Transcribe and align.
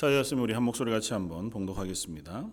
자였으면 0.00 0.42
우리 0.42 0.54
한 0.54 0.62
목소리 0.62 0.90
같이 0.90 1.12
한번 1.12 1.50
봉독하겠습니다. 1.50 2.48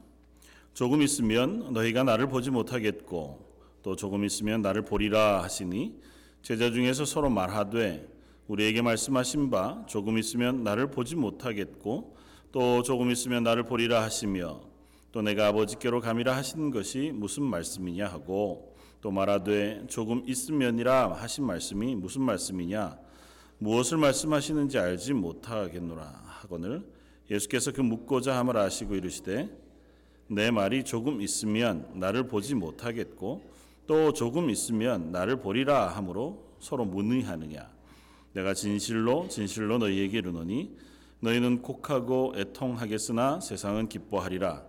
조금 0.74 1.02
있으면 1.02 1.72
너희가 1.72 2.04
나를 2.04 2.28
보지 2.28 2.52
못하겠고 2.52 3.40
또 3.84 3.96
조금 3.96 4.26
있으면 4.26 4.62
나를 4.62 4.82
보리라 4.82 5.42
하시니 5.44 5.98
제자 6.42 6.70
중에서 6.72 7.06
서로 7.06 7.30
말하되 7.30 8.06
우리에게 8.50 8.82
말씀하신 8.82 9.50
바 9.50 9.86
조금 9.88 10.18
있으면 10.18 10.66
나를 10.66 10.92
보지 10.92 11.16
못하겠고 11.16 12.18
또 12.52 12.84
조금 12.84 13.12
있으면 13.12 13.44
나를 13.44 13.64
보리라 13.64 14.04
하시며 14.04 14.60
또 15.14 15.22
내가 15.22 15.48
아버지께로 15.48 16.02
감이라 16.02 16.36
하신 16.36 16.70
것이 16.70 17.14
무슨 17.16 17.44
말씀이냐 17.44 18.08
하고 18.08 18.76
또 19.00 19.10
말하되 19.10 19.86
조금 19.88 20.22
있으면이라 20.28 21.14
하신 21.14 21.46
말씀이 21.46 21.96
무슨 21.96 22.24
말씀이냐 22.24 22.98
무엇을 23.60 24.00
말씀하시는지 24.00 24.78
알지 24.78 25.14
못하겠노라 25.14 26.04
하거늘 26.26 26.97
예수께서 27.30 27.72
그 27.72 27.82
묻고자 27.82 28.38
함을 28.38 28.58
아시고 28.58 28.96
이르시되 28.96 29.50
내 30.30 30.52
말이 30.52 30.84
조금 30.84 31.22
있으면 31.22 31.90
나를 31.96 32.28
보지 32.28 32.56
못하겠고 32.56 33.44
또 33.86 34.14
조금 34.14 34.50
있으면 34.50 35.12
나를 35.12 35.38
보리라 35.38 35.88
하므로 35.88 36.56
서로 36.60 36.86
문의하느냐? 36.86 37.70
내가 38.34 38.54
진실로 38.54 39.28
진실로 39.30 39.78
너희에게 39.78 40.20
이르노니 40.20 40.76
너희는 41.22 41.62
곡하고 41.62 42.34
애통하겠으나 42.36 43.40
세상은 43.40 43.88
기뻐하리라. 43.88 44.64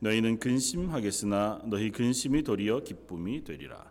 너희는 0.00 0.38
근심하겠으나 0.38 1.62
너희 1.66 1.90
근심이 1.90 2.42
도리어 2.42 2.80
기쁨이 2.80 3.44
되리라. 3.44 3.90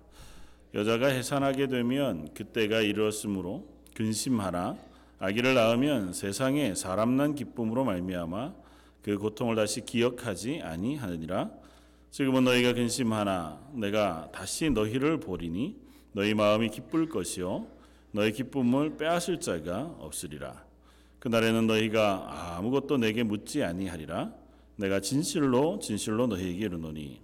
여자가 0.73 1.07
해산하게 1.07 1.67
되면 1.67 2.33
그때가 2.33 2.81
이르렀으므로 2.81 3.67
근심하라 3.95 4.75
아기를 5.23 5.53
낳으면 5.53 6.11
세상에 6.11 6.75
사람 6.75 7.15
난 7.15 7.33
기쁨으로 7.33 7.85
말미암아 7.85 8.53
그 9.01 9.17
고통을 9.17 9.55
다시 9.55 9.85
기억하지 9.85 10.59
아니하느니라. 10.61 11.49
지금은 12.11 12.43
너희가 12.43 12.73
근심하나 12.73 13.57
내가 13.71 14.29
다시 14.33 14.69
너희를 14.69 15.21
보리니 15.21 15.77
너희 16.11 16.33
마음이 16.33 16.67
기쁠 16.71 17.07
것이요 17.07 17.65
너희 18.11 18.33
기쁨을 18.33 18.97
빼앗을 18.97 19.39
자가 19.39 19.95
없으리라. 19.99 20.65
그날에는 21.19 21.67
너희가 21.67 22.57
아무것도 22.57 22.97
내게 22.97 23.23
묻지 23.23 23.63
아니하리라. 23.63 24.33
내가 24.75 24.99
진실로 24.99 25.79
진실로 25.79 26.27
너희에게 26.27 26.65
이르노니 26.65 27.21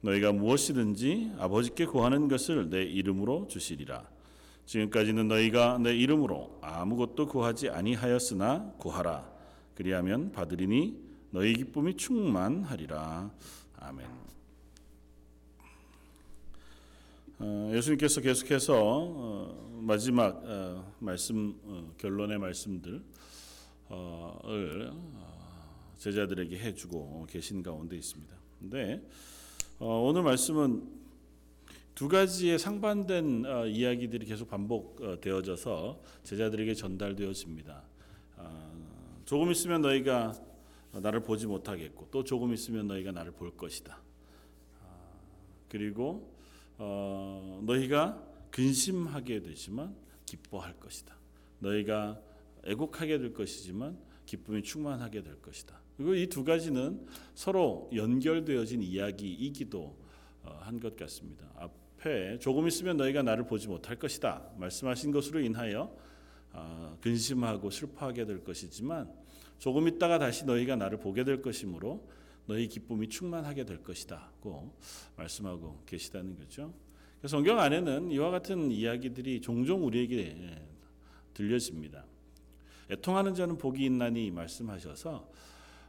너희가 0.00 0.32
무엇이든지 0.32 1.32
아버지께 1.38 1.84
구하는 1.84 2.28
것을 2.28 2.70
내 2.70 2.82
이름으로 2.82 3.46
주시리라 3.48 4.08
지금까지는 4.66 5.28
너희가 5.28 5.78
내 5.78 5.94
이름으로 5.94 6.58
아무것도 6.62 7.26
구하지 7.26 7.70
아니하였으나 7.70 8.74
구하라 8.78 9.30
그리하면 9.74 10.32
받으리니 10.32 10.98
너희 11.30 11.54
기쁨이 11.54 11.96
충만하리라 11.96 13.30
아멘. 13.78 14.06
어, 17.40 17.72
예수님께서 17.74 18.20
계속해서 18.20 18.78
어, 18.80 19.80
마지막 19.80 20.40
어, 20.44 20.94
말씀 21.00 21.58
어, 21.64 21.92
결론의 21.98 22.38
말씀들을 22.38 23.02
어, 23.88 24.38
제자들에게 25.98 26.56
해주고 26.56 27.26
계신 27.28 27.64
가운데 27.64 27.96
있습니다. 27.96 28.32
근데 28.60 29.02
어, 29.80 30.02
오늘 30.02 30.22
말씀은 30.22 31.01
두 31.94 32.08
가지의 32.08 32.58
상반된 32.58 33.44
어, 33.46 33.66
이야기들이 33.66 34.24
계속 34.26 34.48
반복되어져서 34.48 36.02
제자들에게 36.24 36.74
전달되어집니다. 36.74 37.82
어, 38.36 39.22
조금 39.26 39.50
있으면 39.50 39.82
너희가 39.82 40.32
나를 40.92 41.22
보지 41.22 41.46
못하겠고 41.46 42.08
또 42.10 42.24
조금 42.24 42.52
있으면 42.54 42.86
너희가 42.86 43.12
나를 43.12 43.32
볼 43.32 43.54
것이다. 43.56 44.00
어, 44.80 45.24
그리고 45.68 46.34
어, 46.78 47.60
너희가 47.64 48.22
근심하게 48.50 49.40
되지만 49.42 49.94
기뻐할 50.26 50.74
것이다. 50.80 51.14
너희가 51.58 52.20
애곡하게 52.64 53.18
될 53.18 53.32
것이지만 53.34 53.98
기쁨이 54.24 54.62
충만하게 54.62 55.22
될 55.22 55.40
것이다. 55.42 55.78
그리고 55.96 56.14
이 56.14 56.26
두 56.26 56.42
가지는 56.42 57.06
서로 57.34 57.90
연결되어진 57.94 58.82
이야기이기도 58.82 59.94
어, 60.44 60.58
한것 60.62 60.96
같습니다. 60.96 61.46
앞 61.56 61.81
에 62.04 62.38
조금 62.38 62.66
있으면 62.66 62.96
너희가 62.96 63.22
나를 63.22 63.46
보지 63.46 63.68
못할 63.68 63.96
것이다 63.96 64.50
말씀하신 64.58 65.12
것으로 65.12 65.40
인하여 65.40 65.94
어, 66.52 66.98
근심하고 67.00 67.70
슬퍼하게 67.70 68.26
될 68.26 68.42
것이지만 68.42 69.10
조금 69.58 69.86
있다가 69.86 70.18
다시 70.18 70.44
너희가 70.44 70.76
나를 70.76 70.98
보게 70.98 71.22
될 71.22 71.40
것이므로 71.40 72.08
너희 72.46 72.66
기쁨이 72.66 73.08
충만하게 73.08 73.64
될 73.64 73.82
것이다고 73.82 74.74
말씀하고 75.16 75.82
계시다는 75.86 76.36
거죠. 76.36 76.74
성경 77.24 77.60
안에는 77.60 78.10
이와 78.10 78.32
같은 78.32 78.72
이야기들이 78.72 79.40
종종 79.40 79.84
우리에게 79.86 80.58
들려집니다. 81.34 82.04
애통하는 82.90 83.34
자는 83.34 83.56
복이 83.56 83.84
있나니 83.84 84.32
말씀하셔서 84.32 85.30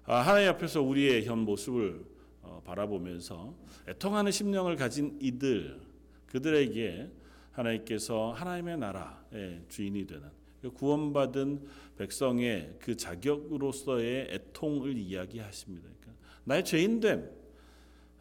아, 0.06 0.18
하나님 0.18 0.50
앞에서 0.50 0.82
우리의 0.82 1.26
현 1.26 1.40
모습을 1.40 2.06
어, 2.44 2.62
바라보면서 2.64 3.56
애통하는 3.88 4.32
심령을 4.32 4.76
가진 4.76 5.18
이들 5.20 5.93
그들에게 6.34 7.12
하나님께서 7.52 8.32
하나님의 8.32 8.80
나라의 8.80 9.62
주인이 9.70 10.08
되는 10.08 10.28
구원받은 10.74 11.68
백성의 11.98 12.78
그 12.80 12.98
자격으로서의 12.98 14.30
애통을 14.32 14.98
이야기하십니다. 14.98 15.88
그러니까 16.00 16.24
나의 16.46 16.66
죄인됨 16.66 17.30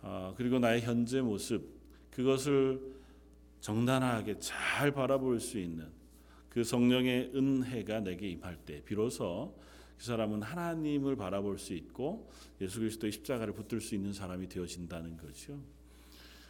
어, 0.02 0.34
그리고 0.36 0.58
나의 0.58 0.82
현재 0.82 1.22
모습 1.22 1.66
그것을 2.10 2.82
정단하게 3.60 4.38
잘 4.40 4.90
바라볼 4.90 5.40
수 5.40 5.58
있는 5.58 5.88
그 6.50 6.64
성령의 6.64 7.32
은혜가 7.34 8.00
내게 8.00 8.28
임할 8.28 8.56
때 8.56 8.82
비로소 8.84 9.58
그 9.96 10.04
사람은 10.04 10.42
하나님을 10.42 11.16
바라볼 11.16 11.58
수 11.58 11.72
있고 11.72 12.30
예수 12.60 12.80
그리스도의 12.80 13.12
십자가를 13.12 13.54
붙들 13.54 13.80
수 13.80 13.94
있는 13.94 14.12
사람이 14.12 14.48
되어진다는 14.48 15.16
거죠. 15.16 15.58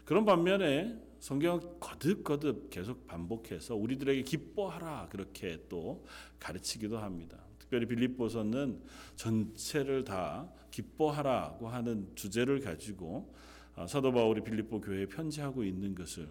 그런 0.05 0.25
반면에 0.25 1.12
성경 1.23 1.61
거듭거듭 1.79 2.69
계속 2.69 3.07
반복해서 3.07 3.77
우리들에게 3.77 4.23
기뻐하라 4.23 5.07
그렇게 5.09 5.65
또 5.69 6.05
가르치기도 6.41 6.99
합니다. 6.99 7.39
특별히 7.61 7.87
빌립보서는 7.87 8.83
전체를 9.15 10.03
다 10.03 10.53
기뻐하라고 10.73 11.69
하는 11.69 12.11
주제를 12.17 12.59
가지고 12.59 13.33
아, 13.77 13.87
사도 13.87 14.11
바울이 14.11 14.43
빌립보 14.43 14.81
교회에 14.81 15.07
편지하고 15.07 15.63
있는 15.63 15.95
것을 15.95 16.29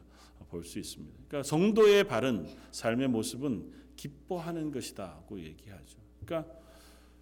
볼 0.49 0.65
수 0.65 0.77
있습니다. 0.77 1.17
그러니까 1.29 1.47
성도의 1.47 2.03
바른 2.03 2.45
삶의 2.71 3.07
모습은 3.07 3.71
기뻐하는 3.95 4.71
것이다고 4.71 5.39
얘기하죠. 5.39 5.99
그러니까 6.25 6.53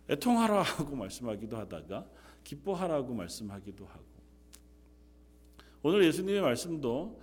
애통하라고 0.10 0.96
말씀하기도 0.98 1.56
하다가 1.56 2.10
기뻐하라고 2.44 3.14
말씀하기도 3.14 3.86
하고 3.86 4.06
오늘 5.84 6.04
예수님의 6.06 6.42
말씀도 6.42 7.22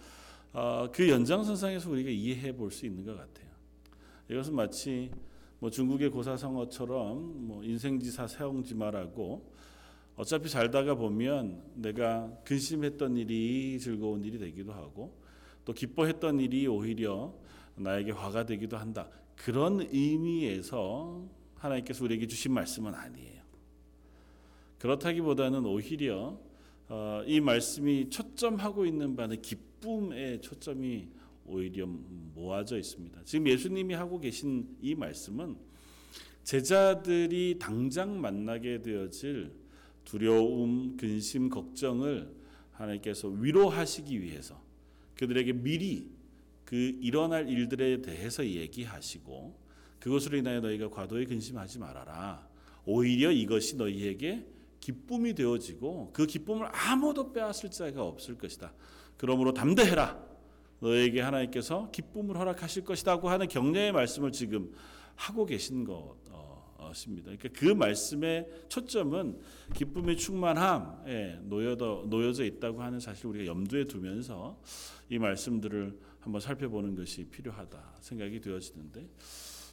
어, 0.59 0.89
그 0.91 1.07
연장선상에서 1.07 1.91
우리가 1.91 2.09
이해해 2.09 2.51
볼 2.57 2.71
수 2.71 2.87
있는 2.87 3.05
것 3.05 3.15
같아요. 3.15 3.47
이것은 4.31 4.55
마치 4.55 5.11
뭐 5.59 5.69
중국의 5.69 6.09
고사성어처럼 6.09 7.47
뭐 7.47 7.63
인생지사 7.63 8.27
세옹지마라고 8.27 9.53
어차피 10.17 10.49
살다가 10.49 10.95
보면 10.95 11.63
내가 11.75 12.33
근심했던 12.47 13.19
일이 13.19 13.79
즐거운 13.79 14.25
일이 14.25 14.39
되기도 14.39 14.73
하고 14.73 15.15
또 15.67 15.75
기뻐했던 15.75 16.41
일이 16.41 16.67
오히려 16.67 17.35
나에게 17.75 18.13
화가 18.13 18.47
되기도 18.47 18.79
한다. 18.79 19.11
그런 19.37 19.83
의미에서 19.83 21.23
하나님께서 21.57 22.03
우리에게 22.03 22.27
주신 22.27 22.53
말씀은 22.55 22.95
아니에요. 22.95 23.43
그렇다기보다는 24.79 25.67
오히려 25.67 26.39
어, 26.89 27.23
이 27.27 27.41
말씀이 27.41 28.09
초점하고 28.09 28.87
있는 28.87 29.17
바는 29.17 29.43
기쁨 29.43 29.76
의 30.13 30.41
초점이 30.41 31.09
오히려 31.45 31.87
모아져 31.87 32.77
있습니다. 32.77 33.23
지금 33.25 33.47
예수님이 33.47 33.95
하고 33.95 34.19
계신 34.19 34.77
이 34.81 34.95
말씀은 34.95 35.57
제자들이 36.43 37.59
당장 37.59 38.21
만나게 38.21 38.83
되어질 38.83 39.53
두려움, 40.05 40.97
근심, 40.97 41.49
걱정을 41.49 42.35
하나님께서 42.73 43.29
위로하시기 43.29 44.23
위해서 44.23 44.61
그들에게 45.17 45.53
미리 45.53 46.11
그 46.65 46.75
일어날 47.01 47.49
일들에 47.49 48.03
대해서 48.03 48.45
얘기하시고 48.45 49.59
그것으로 50.01 50.37
인하여 50.37 50.61
너희가 50.61 50.91
과도히 50.91 51.27
근심하지 51.27 51.79
말아라. 51.79 52.49
오히려 52.85 53.33
이것이 53.33 53.77
너희에게 53.77 54.47
기쁨이 54.81 55.35
되어지고 55.35 56.11
그 56.13 56.27
기쁨을 56.27 56.69
아무도 56.71 57.33
빼앗을 57.33 57.71
자가 57.71 58.05
없을 58.05 58.37
것이다. 58.39 58.73
그러므로 59.17 59.53
담대해라. 59.53 60.27
너에게 60.81 61.21
하나님께서 61.21 61.91
기쁨을 61.91 62.37
허락하실 62.37 62.85
것이다고 62.85 63.31
하는 63.31 63.49
격려의 63.49 63.93
말씀을 63.93 64.33
지금 64.33 64.73
하고 65.15 65.47
계신 65.47 65.85
것 65.85 66.17
것입니다. 66.87 67.31
그러니까 67.37 67.49
그 67.59 67.67
말씀의 67.67 68.49
초점은 68.69 69.39
기쁨의 69.75 70.17
충만함에 70.17 71.41
놓여져, 71.43 72.05
놓여져 72.09 72.45
있다고 72.45 72.83
하는 72.83 73.01
사실 73.01 73.27
우리가 73.27 73.47
염두에 73.47 73.85
두면서 73.85 74.61
이 75.09 75.19
말씀들을 75.19 75.99
한번 76.21 76.41
살펴보는 76.41 76.95
것이 76.95 77.25
필요하다 77.25 77.97
생각이 78.01 78.41
되어지는데 78.41 79.09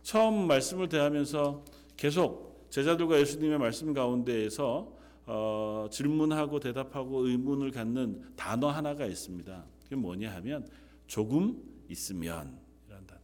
처음 0.04 0.48
말씀을 0.48 0.90
대하면서 0.90 1.64
계속 1.96 2.68
제자들과 2.70 3.20
예수님의 3.20 3.60
말씀 3.60 3.94
가운데에서 3.94 5.03
어, 5.26 5.88
질문하고 5.90 6.60
대답하고 6.60 7.28
의문을 7.28 7.72
갖는 7.72 8.36
단어 8.36 8.70
하나가 8.70 9.06
있습니다. 9.06 9.66
그게 9.84 9.96
뭐냐 9.96 10.34
하면 10.36 10.68
조금 11.08 11.62
있으면 11.90 12.58
이란 12.88 13.06
단어예요. 13.08 13.24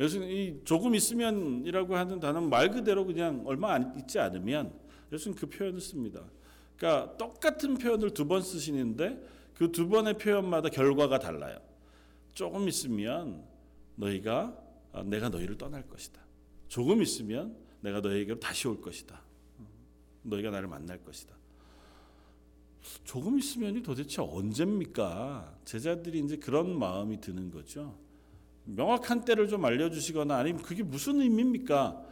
예수님 0.00 0.30
이 0.30 0.60
조금 0.64 0.94
있으면이라고 0.94 1.96
하는 1.96 2.20
단어는 2.20 2.50
말 2.50 2.70
그대로 2.70 3.04
그냥 3.06 3.42
얼마 3.46 3.72
안 3.74 3.96
있지 3.98 4.18
않으면 4.18 4.72
예수님 5.12 5.38
그 5.38 5.46
표현을 5.46 5.80
씁니다. 5.80 6.22
그러니까 6.76 7.16
똑같은 7.16 7.74
표현을 7.78 8.10
두 8.10 8.26
번 8.26 8.42
쓰시는데 8.42 9.24
그 9.54 9.70
두 9.72 9.88
번의 9.88 10.18
표현마다 10.18 10.68
결과가 10.68 11.18
달라요. 11.18 11.58
조금 12.34 12.68
있으면 12.68 13.42
너희가 13.94 14.54
아, 14.92 15.02
내가 15.02 15.28
너희를 15.30 15.56
떠날 15.56 15.86
것이다. 15.88 16.20
조금 16.68 17.00
있으면 17.00 17.56
내가 17.86 18.00
너희에게로 18.00 18.40
다시 18.40 18.66
올 18.66 18.80
것이다. 18.80 19.22
너희가 20.22 20.50
나를 20.50 20.66
만날 20.66 21.02
것이다. 21.04 21.36
조금 23.04 23.38
있으면이 23.38 23.84
도대체 23.84 24.20
언제입니까? 24.20 25.56
제자들이 25.64 26.18
이제 26.18 26.36
그런 26.36 26.76
마음이 26.76 27.20
드는 27.20 27.52
거죠. 27.52 27.96
명확한 28.64 29.24
때를 29.24 29.46
좀 29.46 29.64
알려주시거나 29.64 30.36
아니면 30.36 30.62
그게 30.62 30.82
무슨 30.82 31.20
의미입니까? 31.20 32.04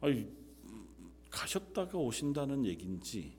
아니, 0.00 0.26
가셨다가 1.30 1.96
오신다는 1.98 2.66
얘긴지 2.66 3.34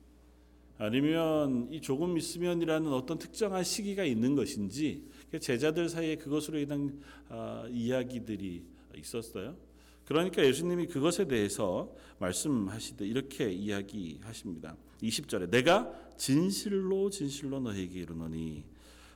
아니면 0.77 1.67
이 1.69 1.81
조금 1.81 2.17
있으면이라는 2.17 2.93
어떤 2.93 3.19
특정한 3.19 3.65
시기가 3.65 4.05
있는 4.05 4.35
것인지 4.35 5.09
제자들 5.37 5.89
사이에 5.89 6.15
그것으로 6.15 6.59
인한 6.59 7.01
아, 7.27 7.67
이야기들이 7.69 8.63
있었어요. 8.95 9.72
그러니까 10.05 10.43
예수님이 10.45 10.87
그것에 10.87 11.27
대해서 11.27 11.93
말씀하시되 12.19 13.05
이렇게 13.05 13.51
이야기하십니다. 13.51 14.75
20절에 15.01 15.49
내가 15.49 15.91
진실로 16.17 17.09
진실로 17.09 17.59
너희에게 17.59 18.01
이르노니 18.01 18.63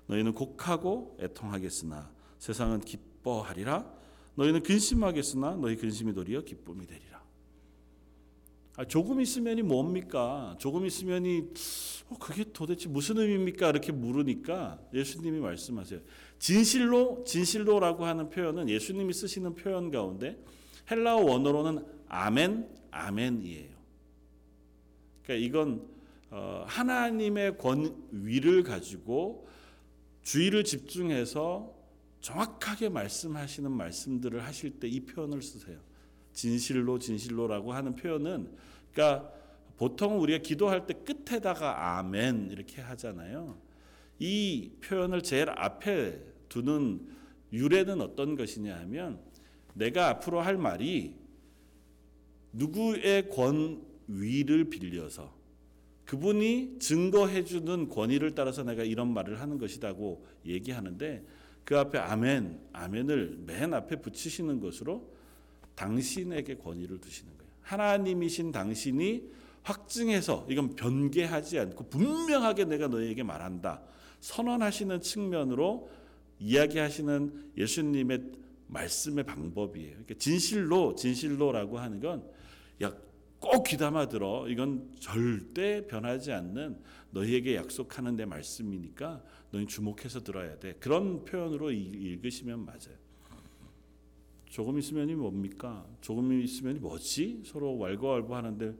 너희는 0.08 0.34
곡하고 0.34 1.18
애통하겠으나 1.20 2.12
세상은 2.40 2.80
기뻐하리라 2.82 3.86
너희는 4.36 4.64
근심하겠으나 4.64 5.56
너희 5.56 5.76
근심이 5.76 6.14
도리어 6.14 6.42
기쁨이 6.42 6.86
되리라. 6.86 7.18
아, 8.78 8.86
조금 8.86 9.20
있으면이 9.20 9.64
뭡니까? 9.64 10.56
조금 10.60 10.86
있으면이 10.86 11.50
어, 12.10 12.18
그게 12.20 12.46
도대체 12.54 12.88
무슨 12.88 13.18
의미입니까? 13.18 13.70
이렇게 13.70 13.92
물으니까 13.92 14.80
예수님이 14.94 15.40
말씀하세요. 15.40 16.00
진실로 16.38 17.24
진실로라고 17.26 18.06
하는 18.06 18.30
표현은 18.30 18.70
예수님이 18.70 19.14
쓰시는 19.14 19.56
표현 19.56 19.90
가운데 19.90 20.38
헬라어 20.90 21.24
원어로는 21.24 21.86
아멘 22.08 22.68
아멘이에요. 22.92 23.78
그러니까 25.24 25.46
이건 25.46 25.88
어, 26.30 26.64
하나님의 26.68 27.58
권위를 27.58 28.64
가지고 28.64 29.48
주의를 30.24 30.64
집중해서 30.64 31.74
정확하게 32.22 32.90
말씀하시는 32.90 33.72
말씀들을 33.72 34.44
하실 34.44 34.80
때 34.80 34.88
이 34.88 35.02
표현을 35.02 35.42
쓰세요. 35.42 35.80
진실로 36.34 37.00
진실로라고 37.00 37.74
하는 37.74 37.96
표현은 37.96 38.52
그러니까 38.92 39.32
보통 39.78 40.20
우리가 40.20 40.40
기도할 40.40 40.86
때 40.88 40.94
끝에다가 40.94 41.98
아멘 41.98 42.50
이렇게 42.52 42.82
하잖아요. 42.82 43.58
이 44.20 44.72
표현을 44.82 45.22
제일 45.22 45.50
앞에 45.50 46.20
두는 46.50 47.08
유래는 47.54 48.02
어떤 48.02 48.36
것이냐 48.36 48.76
하면 48.80 49.20
내가 49.78 50.10
앞으로 50.10 50.42
할 50.42 50.58
말이 50.58 51.16
누구의 52.54 53.30
권위를 53.30 54.66
빌려서 54.70 55.36
그분이 56.06 56.80
증거해 56.80 57.44
주는 57.44 57.90
권위를 57.90 58.34
따라서 58.34 58.64
내가 58.64 58.84
이런 58.84 59.14
말을 59.14 59.42
하는 59.42 59.58
것이다고 59.58 60.26
얘기하는데 60.46 61.26
그 61.64 61.78
앞에 61.78 61.98
아멘, 61.98 62.60
아멘을 62.72 63.44
맨 63.46 63.74
앞에 63.74 63.98
붙이시는 63.98 64.62
것으로 64.62 65.14
당신에게 65.76 66.56
권위를 66.56 67.00
두시는 67.00 67.38
거예요. 67.38 67.52
하나님이신 67.62 68.54
당신이 68.54 69.30
확증해서 69.64 70.48
이건 70.50 70.76
변개하지 70.76 71.60
않고 71.60 71.90
분명하게 71.90 72.66
내가 72.66 72.88
너에게 72.88 73.22
말한다. 73.24 73.82
선언하시는 74.22 75.02
측면으로 75.02 75.90
이야기하시는 76.40 77.52
예수님의 77.58 78.32
말씀의 78.68 79.26
방법이에요. 79.26 79.92
그러니까 79.92 80.16
진실로 80.16 80.96
진실로라고 80.96 81.80
하는 81.80 82.00
건 82.00 82.24
야 82.82 83.08
꼭 83.40 83.64
귀담아 83.64 84.08
들어. 84.08 84.48
이건 84.48 84.92
절대 85.00 85.86
변하지 85.86 86.32
않는 86.32 86.82
너희에게 87.12 87.56
약속하는 87.56 88.16
내 88.16 88.26
말씀이니까 88.26 89.24
너희 89.52 89.66
주목해서 89.68 90.22
들어야 90.24 90.58
돼. 90.60 90.74
그런 90.80 91.24
표현으로 91.24 91.72
읽으시면 91.72 92.66
맞아요. 92.66 92.98
조금 94.46 94.80
있으면이 94.80 95.14
뭡니까? 95.16 95.86
조금 96.02 96.32
있으면이 96.42 96.80
뭐지? 96.80 97.44
서로 97.46 97.78
왈가왈부하는데 97.78 98.76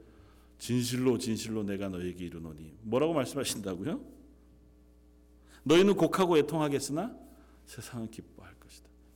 진실로 0.58 1.18
진실로 1.18 1.62
내가 1.62 1.88
너에게 1.88 2.24
이르노니 2.26 2.78
뭐라고 2.82 3.14
말씀하신다고요? 3.14 4.00
너희는 5.62 5.94
곡하고 5.94 6.36
애통하겠으나 6.38 7.16
세상은 7.66 8.10
것이다. 8.10 8.37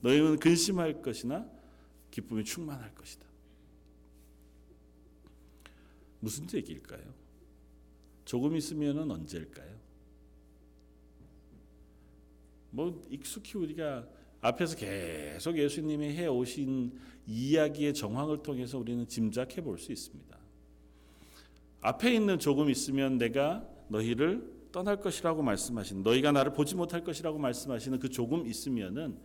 너희는 0.03 0.37
근심할 0.37 1.01
것이나 1.01 1.49
기쁨이 2.11 2.43
충만할 2.43 2.93
것이다. 2.93 3.25
무슨 6.19 6.45
얘기일까요? 6.53 7.01
조금 8.25 8.55
있으면은 8.55 9.09
언제일까요? 9.09 9.73
뭐 12.69 13.05
익숙히 13.09 13.57
우리가 13.57 14.07
앞에서 14.41 14.75
계속 14.75 15.57
예수님이 15.57 16.09
해 16.15 16.27
오신 16.27 16.99
이야기의 17.25 17.93
정황을 17.93 18.43
통해서 18.43 18.77
우리는 18.77 19.07
짐작해 19.07 19.61
볼 19.61 19.77
수 19.77 19.91
있습니다. 19.91 20.37
앞에 21.81 22.13
있는 22.13 22.39
조금 22.39 22.69
있으면 22.69 23.17
내가 23.17 23.67
너희를 23.89 24.51
떠날 24.71 24.99
것이라고 24.99 25.43
말씀하신 25.43 26.03
너희가 26.03 26.31
나를 26.31 26.53
보지 26.53 26.75
못할 26.75 27.03
것이라고 27.03 27.37
말씀하시는 27.39 27.99
그 27.99 28.09
조금 28.09 28.45
있으면은 28.47 29.17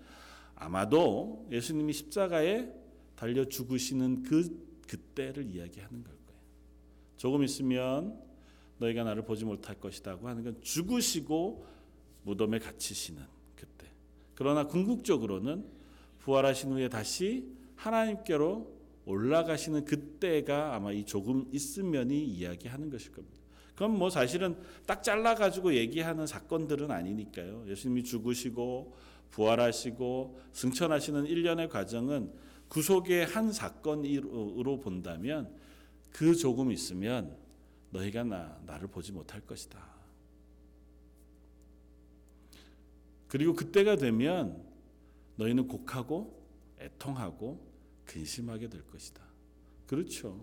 아마도 0.60 1.46
예수님이 1.50 1.92
십자가에 1.92 2.68
달려 3.14 3.44
죽으시는 3.44 4.24
그 4.24 4.66
그때를 4.86 5.46
이야기하는 5.46 6.02
걸 6.02 6.14
거예요. 6.26 6.40
조금 7.16 7.42
있으면 7.44 8.20
너희가 8.78 9.04
나를 9.04 9.24
보지 9.24 9.44
못할 9.44 9.78
것이다고 9.78 10.28
하는 10.28 10.42
건 10.42 10.60
죽으시고 10.60 11.66
무덤에 12.22 12.58
갇히시는 12.58 13.22
그때. 13.54 13.86
그러나 14.34 14.66
궁극적으로는 14.66 15.64
부활하신 16.18 16.72
후에 16.72 16.88
다시 16.88 17.48
하나님께로 17.76 18.78
올라가시는 19.04 19.84
그때가 19.84 20.74
아마 20.74 20.92
이 20.92 21.04
조금 21.04 21.48
있으면이 21.52 22.24
이야기하는 22.24 22.90
것일 22.90 23.12
겁니다. 23.12 23.38
그럼 23.74 23.96
뭐 23.96 24.10
사실은 24.10 24.56
딱 24.86 25.02
잘라 25.02 25.34
가지고 25.34 25.74
얘기하는 25.74 26.26
사건들은 26.26 26.90
아니니까요. 26.90 27.64
예수님이 27.68 28.02
죽으시고 28.02 28.96
부활하시고 29.30 30.40
승천하시는 30.52 31.26
일련의 31.26 31.68
과정은 31.68 32.32
구속의 32.68 33.26
한 33.26 33.52
사건으로 33.52 34.80
본다면 34.80 35.54
그 36.12 36.34
조금 36.34 36.70
있으면 36.70 37.36
너희가 37.90 38.24
나 38.24 38.58
나를 38.66 38.88
보지 38.88 39.12
못할 39.12 39.40
것이다. 39.40 39.78
그리고 43.28 43.54
그때가 43.54 43.96
되면 43.96 44.62
너희는 45.36 45.68
곡하고 45.68 46.42
애통하고 46.80 47.66
근심하게 48.04 48.68
될 48.68 48.86
것이다. 48.86 49.22
그렇죠. 49.86 50.40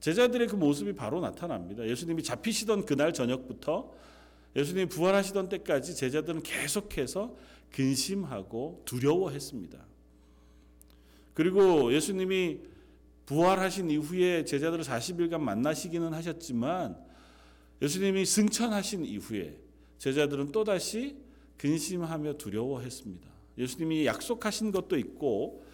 제자들의 0.00 0.48
그 0.48 0.56
모습이 0.56 0.94
바로 0.94 1.20
나타납니다. 1.20 1.86
예수님이 1.86 2.22
잡히시던 2.22 2.84
그날 2.84 3.12
저녁부터 3.12 3.92
예수님이 4.56 4.86
부활하시던 4.86 5.48
때까지 5.48 5.94
제자들은 5.96 6.42
계속해서 6.42 7.36
근심하고 7.72 8.82
두려워했습니다. 8.84 9.78
그리고 11.34 11.92
예수님이 11.92 12.60
부활하신 13.26 13.90
이후에 13.90 14.44
제자들을 14.44 14.84
40일간 14.84 15.40
만나시기는 15.40 16.12
하셨지만 16.12 16.96
예수님이 17.82 18.24
승천하신 18.24 19.04
이후에 19.04 19.58
제자들은 19.98 20.52
또다시 20.52 21.16
근심하며 21.56 22.34
두려워했습니다. 22.34 23.28
예수님이 23.58 24.06
약속하신 24.06 24.70
것도 24.70 24.96
있고 24.98 25.64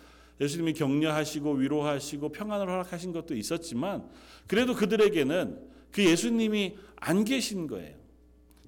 예수님이 0.40 0.72
격려하시고 0.72 1.52
위로하시고 1.52 2.30
평안을 2.30 2.66
허락하신 2.68 3.12
것도 3.12 3.34
있었지만 3.34 4.08
그래도 4.46 4.74
그들에게는 4.74 5.68
그 5.90 6.04
예수님이 6.04 6.76
안 6.96 7.24
계신 7.24 7.66
거예요. 7.66 7.99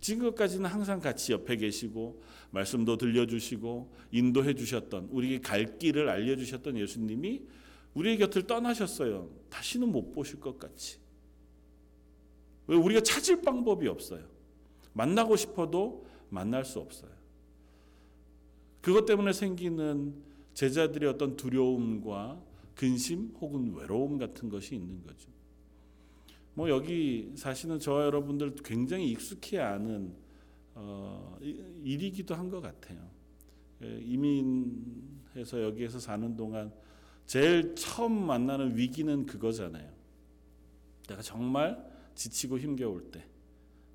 지금까지는 0.03 0.67
항상 0.69 1.01
같이 1.01 1.33
옆에 1.33 1.57
계시고 1.57 2.23
말씀도 2.51 2.99
들려주시고 2.99 3.93
인도해 4.11 4.53
주셨던 4.55 5.09
우리에게 5.11 5.41
갈 5.41 5.79
길을 5.79 6.09
알려주셨던 6.09 6.77
예수님이 6.77 7.43
우리의 7.95 8.19
곁을 8.19 8.47
떠나셨어요. 8.47 9.31
다시는 9.49 9.91
못 9.91 10.13
보실 10.13 10.41
것 10.41 10.59
같이. 10.59 10.99
왜 12.67 12.77
우리가 12.77 13.01
찾을 13.01 13.43
방법이 13.43 13.87
없어요. 13.89 14.27
만나고 14.93 15.37
싶어도 15.37 16.05
만날 16.29 16.65
수 16.65 16.81
없어요. 16.81 17.11
그것 18.81 19.07
때문에 19.07 19.33
생기는 19.33 20.15
제자들의 20.55 21.09
어떤 21.09 21.37
두려움과 21.37 22.43
근심 22.75 23.33
혹은 23.41 23.75
외로움 23.75 24.19
같은 24.19 24.49
것이 24.49 24.75
있는 24.75 25.03
거죠. 25.03 25.31
뭐 26.55 26.69
여기 26.69 27.33
사실은 27.35 27.79
저와 27.79 28.05
여러분들 28.07 28.55
굉장히 28.65 29.11
익숙히 29.11 29.59
아는 29.59 30.15
어, 30.75 31.39
일이기도 31.41 32.35
한 32.35 32.51
것 32.51 32.61
같아요. 32.61 33.11
예, 33.83 33.99
이민해서 34.03 35.63
여기에서 35.63 35.99
사는 35.99 36.37
동안 36.37 36.73
제일 37.27 37.75
처음 37.75 38.13
만나는 38.27 38.77
위기는 38.77 39.27
그거잖아요. 39.27 39.91
내가 41.09 41.23
정말 41.23 41.83
지치고 42.15 42.59
힘겨울 42.59 43.11
때, 43.11 43.25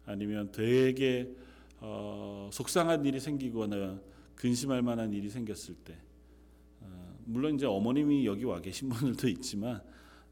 아니면 0.06 0.52
되게 0.52 1.32
어, 1.80 2.50
속상한 2.52 3.06
일이 3.06 3.20
생기거나 3.20 4.02
근심할 4.36 4.82
만한 4.82 5.14
일이 5.14 5.30
생겼을 5.30 5.76
때, 5.86 5.98
어, 6.82 7.20
물론 7.26 7.56
이제 7.56 7.66
어머님이 7.66 8.26
여기 8.26 8.44
와 8.44 8.60
계신 8.60 8.90
분들도 8.90 9.28
있지만 9.30 9.82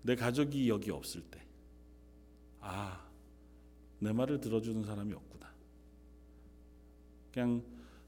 내 0.02 0.16
가족이 0.16 0.68
여기 0.70 0.90
없을 0.92 1.22
때, 1.22 1.45
아, 2.68 3.00
내 4.00 4.12
말을 4.12 4.42
들어주는 4.42 4.84
사람이 4.84 5.14
없구나. 5.14 5.46
그냥 7.32 7.64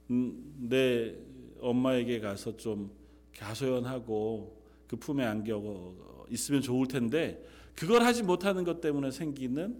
음, 0.10 0.56
내 0.68 1.16
엄마에게 1.60 2.20
가서 2.20 2.58
좀 2.58 2.92
가소연하고 3.36 4.60
그 4.88 4.96
품에 4.96 5.24
안겨 5.24 5.94
있으면 6.30 6.62
좋을 6.62 6.88
텐데 6.88 7.46
그걸 7.76 8.02
하지 8.02 8.24
못하는 8.24 8.64
것 8.64 8.82
때문에 8.82 9.12
생기는 9.12 9.80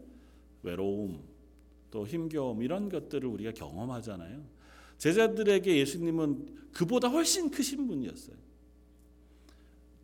외로움 0.62 1.24
또 1.90 2.06
힘겨움 2.06 2.62
이런 2.62 2.90
것들을 2.90 3.28
우리가 3.28 3.54
경험하잖아요. 3.54 4.44
제자들에게 5.00 5.76
예수님은 5.76 6.70
그보다 6.74 7.08
훨씬 7.08 7.50
크신 7.50 7.88
분이었어요. 7.88 8.36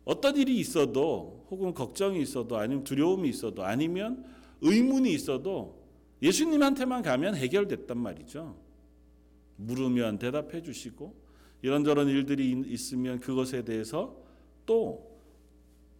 어떤 0.04 0.36
일이 0.36 0.58
있어도 0.58 1.46
혹은 1.50 1.72
걱정이 1.72 2.20
있어도 2.20 2.56
아니면 2.56 2.82
두려움이 2.82 3.28
있어도 3.28 3.64
아니면 3.64 4.34
의문이 4.64 5.12
있어도 5.12 5.84
예수님한테만 6.22 7.02
가면 7.02 7.36
해결됐단 7.36 7.98
말이죠. 7.98 8.58
물으면 9.56 10.18
대답해 10.18 10.62
주시고 10.62 11.22
이런저런 11.62 12.08
일들이 12.08 12.50
있으면 12.66 13.20
그것에 13.20 13.62
대해서 13.64 14.20
또 14.66 15.20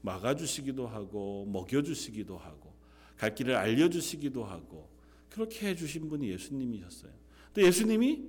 막아주시기도 0.01 0.87
하고 0.87 1.47
먹여주시기도 1.47 2.37
하고 2.37 2.75
갈 3.17 3.35
길을 3.35 3.55
알려주시기도 3.55 4.45
하고 4.45 4.89
그렇게 5.31 5.69
해주신 5.69 6.09
분이 6.09 6.29
예수님이셨어요. 6.31 7.13
근데 7.53 7.67
예수님이 7.69 8.29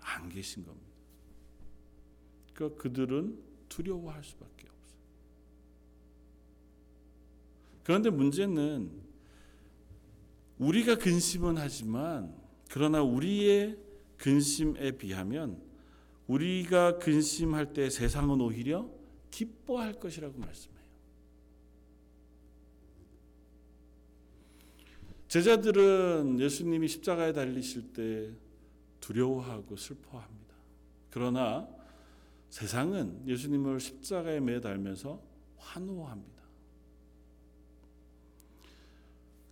안 0.00 0.28
계신 0.28 0.64
겁니다. 0.64 0.88
그 2.54 2.74
그들은 2.76 3.38
두려워할 3.68 4.24
수밖에 4.24 4.66
없어요. 4.66 5.00
그런데 7.84 8.10
문제는 8.10 9.07
우리가 10.58 10.96
근심은 10.96 11.56
하지만 11.56 12.34
그러나 12.68 13.02
우리의 13.02 13.78
근심에 14.16 14.92
비하면 14.92 15.62
우리가 16.26 16.98
근심할 16.98 17.72
때 17.72 17.88
세상은 17.88 18.40
오히려 18.40 18.90
기뻐할 19.30 19.94
것이라고 19.94 20.38
말씀해요. 20.38 20.78
제자들은 25.28 26.40
예수님이 26.40 26.88
십자가에 26.88 27.32
달리실 27.32 27.92
때 27.92 28.32
두려워하고 29.00 29.76
슬퍼합니다. 29.76 30.54
그러나 31.10 31.68
세상은 32.50 33.26
예수님을 33.26 33.78
십자가에 33.78 34.40
매달면서 34.40 35.22
환호합니다. 35.56 36.42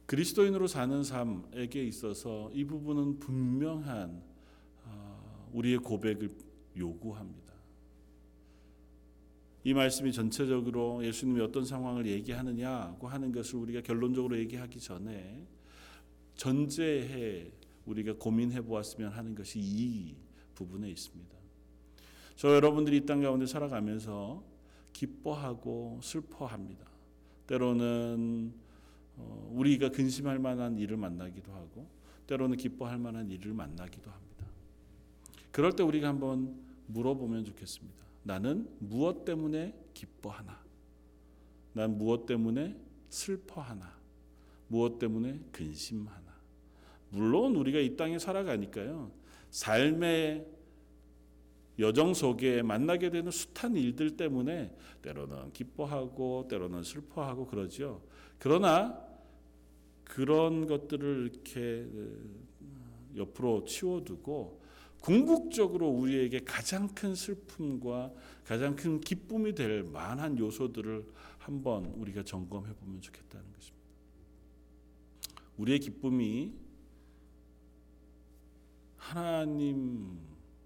그리스도인으로 0.06 0.68
사는 0.68 1.02
삶에게 1.02 1.84
있어서 1.84 2.50
이 2.52 2.64
부분은 2.64 3.18
분명한 3.18 4.22
어, 4.84 5.50
우리의 5.52 5.78
고백을 5.78 6.30
요구합니다. 6.76 7.52
이 9.64 9.74
말씀이 9.74 10.12
전체적으로 10.12 11.04
예수님이 11.04 11.40
어떤 11.40 11.64
상황을 11.64 12.06
얘기하느냐고 12.06 13.08
하는 13.08 13.32
것을 13.32 13.56
우리가 13.58 13.80
결론적으로 13.80 14.38
얘기하기 14.38 14.78
전에 14.78 15.44
전제해 16.36 17.50
우리가 17.84 18.14
고민해 18.14 18.62
보았으면 18.62 19.10
하는 19.10 19.34
것이 19.34 19.58
이 19.58 20.14
부분에 20.54 20.88
있습니다. 20.88 21.36
저 22.36 22.54
여러분들이 22.54 22.98
이 22.98 23.06
땅 23.06 23.22
가운데 23.22 23.46
살아가면서 23.46 24.44
기뻐하고 24.92 25.98
슬퍼합니다. 26.02 26.86
때로는 27.48 28.52
어, 28.54 28.65
우리가 29.16 29.90
근심할 29.90 30.38
만한 30.38 30.78
일을 30.78 30.96
만나기도 30.96 31.52
하고 31.52 31.88
때로는 32.26 32.56
기뻐할 32.56 32.98
만한 32.98 33.30
일을 33.30 33.52
만나기도 33.52 34.10
합니다. 34.10 34.46
그럴 35.52 35.72
때 35.74 35.82
우리가 35.82 36.08
한번 36.08 36.54
물어보면 36.88 37.44
좋겠습니다. 37.44 38.04
나는 38.22 38.68
무엇 38.78 39.24
때문에 39.24 39.74
기뻐하나? 39.94 40.60
난 41.72 41.96
무엇 41.96 42.26
때문에 42.26 42.76
슬퍼하나? 43.08 43.96
무엇 44.68 44.98
때문에 44.98 45.40
근심하나? 45.52 46.36
물론 47.10 47.54
우리가 47.56 47.78
이 47.78 47.96
땅에 47.96 48.18
살아가니까요. 48.18 49.10
삶의 49.50 50.46
여정 51.78 52.14
속에 52.14 52.62
만나게 52.62 53.10
되는 53.10 53.30
숱한 53.30 53.76
일들 53.76 54.16
때문에 54.16 54.74
때로는 55.02 55.52
기뻐하고 55.52 56.48
때로는 56.48 56.82
슬퍼하고 56.82 57.46
그러지요. 57.46 58.02
그러나 58.38 59.05
그런 60.16 60.66
것들을 60.66 61.30
이렇게 61.30 61.86
옆으로 63.16 63.66
치워두고 63.66 64.62
궁극적으로 65.02 65.90
우리에게 65.90 66.40
가장 66.42 66.88
큰 66.94 67.14
슬픔과 67.14 68.14
가장 68.42 68.74
큰 68.76 68.98
기쁨이 68.98 69.54
될 69.54 69.82
만한 69.82 70.38
요소들을 70.38 71.04
한번 71.36 71.84
우리가 71.84 72.24
점검해 72.24 72.72
보면 72.76 73.02
좋겠다는 73.02 73.44
것입니다. 73.52 73.86
우리의 75.58 75.80
기쁨이 75.80 76.54
하나님 78.96 80.18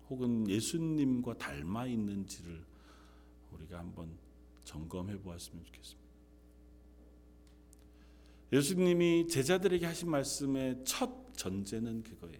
혹은 0.08 0.48
예수님과 0.48 1.38
닮아 1.38 1.88
있는지를 1.88 2.64
우리가 3.50 3.80
한번 3.80 4.16
점검해 4.62 5.18
보았으면 5.18 5.64
좋겠습니다. 5.64 5.99
예수님이 8.52 9.28
제자들에게 9.28 9.86
하신 9.86 10.10
말씀의 10.10 10.78
첫 10.84 11.10
전제는 11.36 12.02
그거예요. 12.02 12.38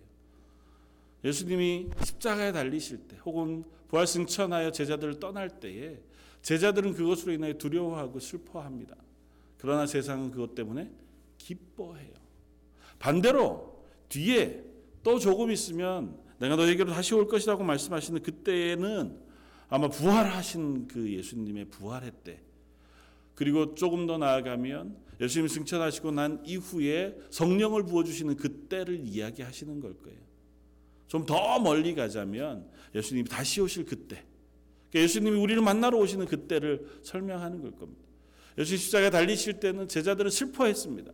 예수님이 1.24 1.90
십자가에 2.04 2.52
달리실 2.52 3.08
때 3.08 3.16
혹은 3.24 3.64
부활 3.88 4.06
승천하여 4.06 4.72
제자들을 4.72 5.20
떠날 5.20 5.60
때에 5.60 5.98
제자들은 6.42 6.94
그것으로 6.94 7.32
인하여 7.32 7.54
두려워하고 7.54 8.18
슬퍼합니다. 8.18 8.96
그러나 9.58 9.86
세상은 9.86 10.30
그것 10.30 10.54
때문에 10.54 10.90
기뻐해요. 11.38 12.12
반대로 12.98 13.84
뒤에 14.08 14.64
또 15.02 15.18
조금 15.18 15.50
있으면 15.50 16.18
내가 16.38 16.56
너에게로 16.56 16.92
다시 16.92 17.14
올 17.14 17.28
것이라고 17.28 17.62
말씀하시는 17.64 18.22
그때에는 18.22 19.20
아마 19.68 19.88
부활하신 19.88 20.88
그 20.88 21.12
예수님의 21.12 21.66
부활의 21.66 22.12
때 22.24 22.40
그리고 23.34 23.74
조금 23.74 24.06
더 24.06 24.18
나아가면 24.18 24.96
예수님 25.20 25.48
승천하시고 25.48 26.12
난 26.12 26.42
이후에 26.46 27.16
성령을 27.30 27.84
부어주시는 27.84 28.36
그때를 28.36 29.00
이야기하시는 29.04 29.80
걸 29.80 29.96
거예요. 29.98 30.18
좀 31.08 31.26
더 31.26 31.58
멀리 31.58 31.94
가자면 31.94 32.66
예수님이 32.94 33.28
다시 33.28 33.60
오실 33.60 33.84
그때. 33.84 34.24
그러니까 34.90 35.04
예수님이 35.04 35.38
우리를 35.38 35.60
만나러 35.60 35.98
오시는 35.98 36.26
그때를 36.26 37.00
설명하는 37.02 37.60
걸 37.60 37.72
겁니다. 37.72 38.02
예수님 38.56 38.78
십자가에 38.78 39.10
달리실 39.10 39.60
때는 39.60 39.88
제자들은 39.88 40.30
슬퍼했습니다. 40.30 41.12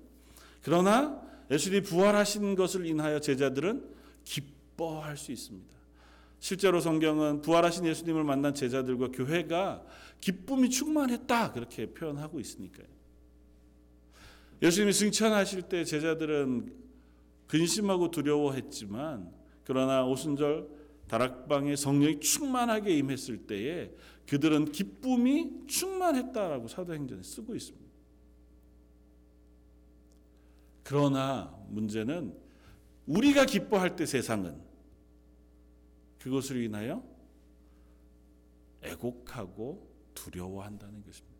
그러나 0.63 1.21
예수님이 1.51 1.83
부활하신 1.83 2.55
것을 2.57 2.87
인하여 2.87 3.21
제자들은 3.21 3.85
기뻐할 4.25 5.17
수 5.17 5.33
있습니다. 5.33 5.75
실제로 6.39 6.81
성경은 6.81 7.41
부활하신 7.41 7.87
예수님을 7.87 8.23
만난 8.23 8.55
제자들과 8.55 9.09
교회가 9.09 9.83
기쁨이 10.21 10.69
충만했다 10.71 11.53
그렇게 11.53 11.87
표현하고 11.87 12.39
있으니까요. 12.39 12.96
예수님이 14.63 14.93
승천하실 14.93 15.63
때 15.63 15.85
제자들은 15.85 16.73
근심하고 17.47 18.11
두려워했지만 18.11 19.33
그러나 19.65 20.05
오순절 20.05 20.69
다락방에 21.09 21.77
성령이 21.77 22.21
충만하게 22.21 22.97
임했을 22.99 23.47
때에 23.47 23.93
그들은 24.27 24.73
기쁨이 24.73 25.67
충만했다라고 25.67 26.69
사도행전에 26.69 27.23
쓰고 27.23 27.55
있습니다. 27.55 27.87
그러나 30.83 31.57
문제는 31.69 32.35
우리가 33.07 33.45
기뻐할 33.45 33.95
때 33.95 34.07
세상은 34.07 34.61
그것으로 36.19 36.61
인하여 36.61 37.05
애곡하고 38.83 39.89
두려워한다는 40.15 41.05
것입니다. 41.05 41.36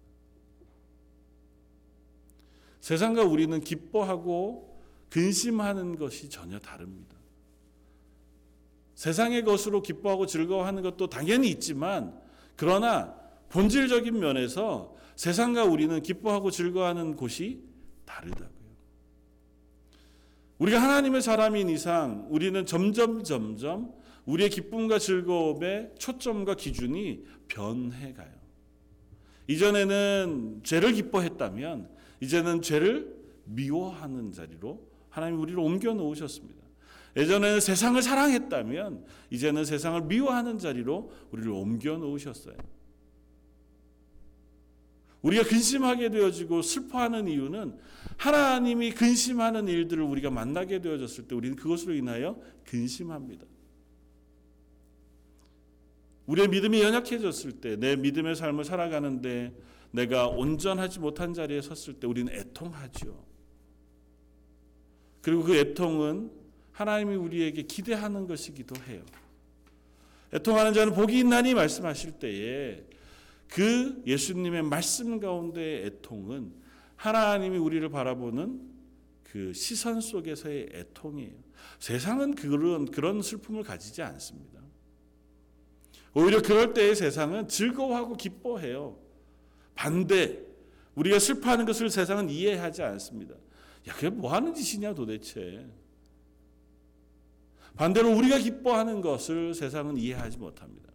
세상과 2.87 3.25
우리는 3.25 3.59
기뻐하고 3.59 4.79
근심하는 5.11 5.97
것이 5.97 6.31
전혀 6.31 6.61
다릅니다. 6.61 7.17
세상의 8.95 9.43
것으로 9.43 9.83
기뻐하고 9.83 10.27
즐거워하는 10.27 10.85
것도 10.85 11.09
당연히 11.09 11.49
있지만 11.49 12.17
그러나 12.55 13.13
본질적인 13.49 14.17
면에서 14.21 14.95
세상과 15.17 15.65
우리는 15.65 16.01
기뻐하고 16.01 16.53
즐거워하는 16.53 17.17
곳이 17.17 17.61
다르다고요. 18.05 18.71
우리가 20.59 20.81
하나님의 20.81 21.23
사람인 21.23 21.69
이상 21.69 22.29
우리는 22.31 22.65
점점 22.67 23.25
점점 23.25 23.93
우리의 24.27 24.49
기쁨과 24.49 25.01
즐거움의 25.01 25.95
초점과 25.99 26.55
기준이 26.55 27.25
변해가요. 27.49 28.31
이전에는 29.49 30.61
죄를 30.63 30.93
기뻐했다면 30.93 31.96
이제는 32.21 32.63
죄를 32.63 33.15
미워하는 33.45 34.33
자리로 34.33 34.87
하나님 35.11 35.41
우리를 35.41 35.59
옮겨 35.59 35.95
놓으셨습니다. 35.95 36.63
예전에는 37.17 37.61
세상을 37.61 38.01
사랑했다면 38.03 39.05
이제는 39.31 39.65
세상을 39.65 40.03
미워하는 40.03 40.59
자리로 40.59 41.11
우리를 41.31 41.51
옮겨 41.51 41.97
놓으셨어요. 41.97 42.57
우리가 45.23 45.45
근심하게 45.45 46.11
되어지고 46.11 46.63
슬퍼하는 46.63 47.27
이유는 47.27 47.79
하나님이 48.17 48.93
근심하는 48.93 49.67
일들을 49.67 50.03
우리가 50.03 50.31
만나게 50.31 50.81
되어졌을 50.81 51.27
때 51.27 51.35
우리는 51.35 51.57
그것으로 51.57 51.95
인하여 51.95 52.41
근심합니다. 52.65 53.45
우리의 56.27 56.49
믿음이 56.49 56.83
연약해졌을 56.83 57.53
때, 57.53 57.77
내 57.77 57.97
믿음의 57.97 58.37
삶을 58.37 58.65
살아가는데 58.65 59.57
내가 59.97 60.29
온전하지 60.29 61.01
못한 61.01 61.33
자리에 61.33 61.63
섰을 61.63 61.95
때 61.99 62.07
우리는 62.07 62.31
애통하죠. 62.33 63.25
그리고 65.23 65.43
그 65.43 65.57
애통은 65.57 66.31
하나님이 66.71 67.17
우리에게 67.17 67.63
기대하는 67.63 68.27
것이기도 68.27 68.77
해요. 68.85 69.03
애통하는 70.35 70.75
자는 70.75 70.93
복이 70.93 71.19
있나니 71.21 71.55
말씀하실 71.55 72.13
때에 72.19 72.85
그 73.49 74.03
예수님의 74.07 74.65
말씀 74.65 75.19
가운데의 75.19 75.87
애통은 75.87 76.53
하나님이 76.97 77.57
우리를 77.57 77.89
바라보는 77.89 78.61
그 79.25 79.55
시선 79.55 80.01
속에서의 80.03 80.69
애통이에요. 80.73 81.35
세상은 81.79 82.35
그런 82.35 82.85
그런 82.87 83.23
슬픔을 83.23 83.63
가지지 83.63 84.03
않습니다. 84.03 84.61
오히려 86.13 86.43
그럴 86.43 86.75
때의 86.75 86.95
세상은 86.95 87.49
즐거워하고 87.49 88.17
기뻐해요. 88.17 89.06
반대 89.77 90.45
우리가 90.97 91.19
슬퍼하는 91.19 91.65
것을 91.65 91.91
세상은 91.91 92.29
이해하지 92.29 92.83
않습니다. 92.83 93.35
야, 93.89 93.95
그게 93.95 94.11
뭐 94.11 94.33
하는 94.33 94.53
짓이냐 94.55 94.95
도대체. 94.95 95.65
반대로 97.77 98.17
우리가 98.17 98.39
기뻐하는 98.39 99.01
것을 99.03 99.55
세상은 99.55 99.97
이해하지 99.97 100.39
못합니다. 100.39 100.91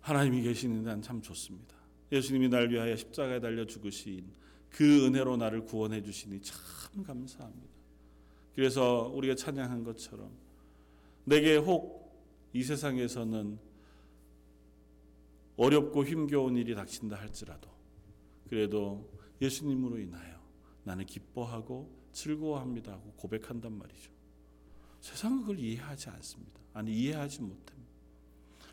하나님이 0.00 0.42
계시는 0.42 0.84
난 0.84 1.02
참 1.02 1.20
좋습니다. 1.20 1.76
예수님이 2.10 2.48
날 2.48 2.70
위하여 2.70 2.96
십자가에 2.96 3.40
달려 3.40 3.66
죽으신 3.66 4.24
그 4.70 5.06
은혜로 5.06 5.36
나를 5.36 5.66
구원해 5.66 6.00
주시니 6.02 6.40
참 6.40 7.04
감사합니다. 7.04 7.68
그래서 8.54 9.10
우리가 9.14 9.34
찬양한 9.34 9.84
것처럼 9.84 10.30
내게 11.24 11.56
혹 11.56 11.98
이 12.52 12.62
세상에서는 12.62 13.58
어렵고 15.58 16.04
힘겨운 16.04 16.56
일이 16.56 16.74
닥친다 16.74 17.16
할지라도 17.16 17.68
그래도 18.48 19.12
예수님으로 19.42 19.98
인하여 19.98 20.38
나는 20.84 21.04
기뻐하고 21.04 21.92
즐거워합니다 22.12 22.92
하고 22.92 23.12
고백한단 23.16 23.76
말이죠. 23.76 24.10
세상은 25.00 25.40
그걸 25.42 25.58
이해하지 25.58 26.08
않습니다. 26.10 26.60
아니 26.72 26.92
이해하지 26.92 27.42
못합니다. 27.42 27.88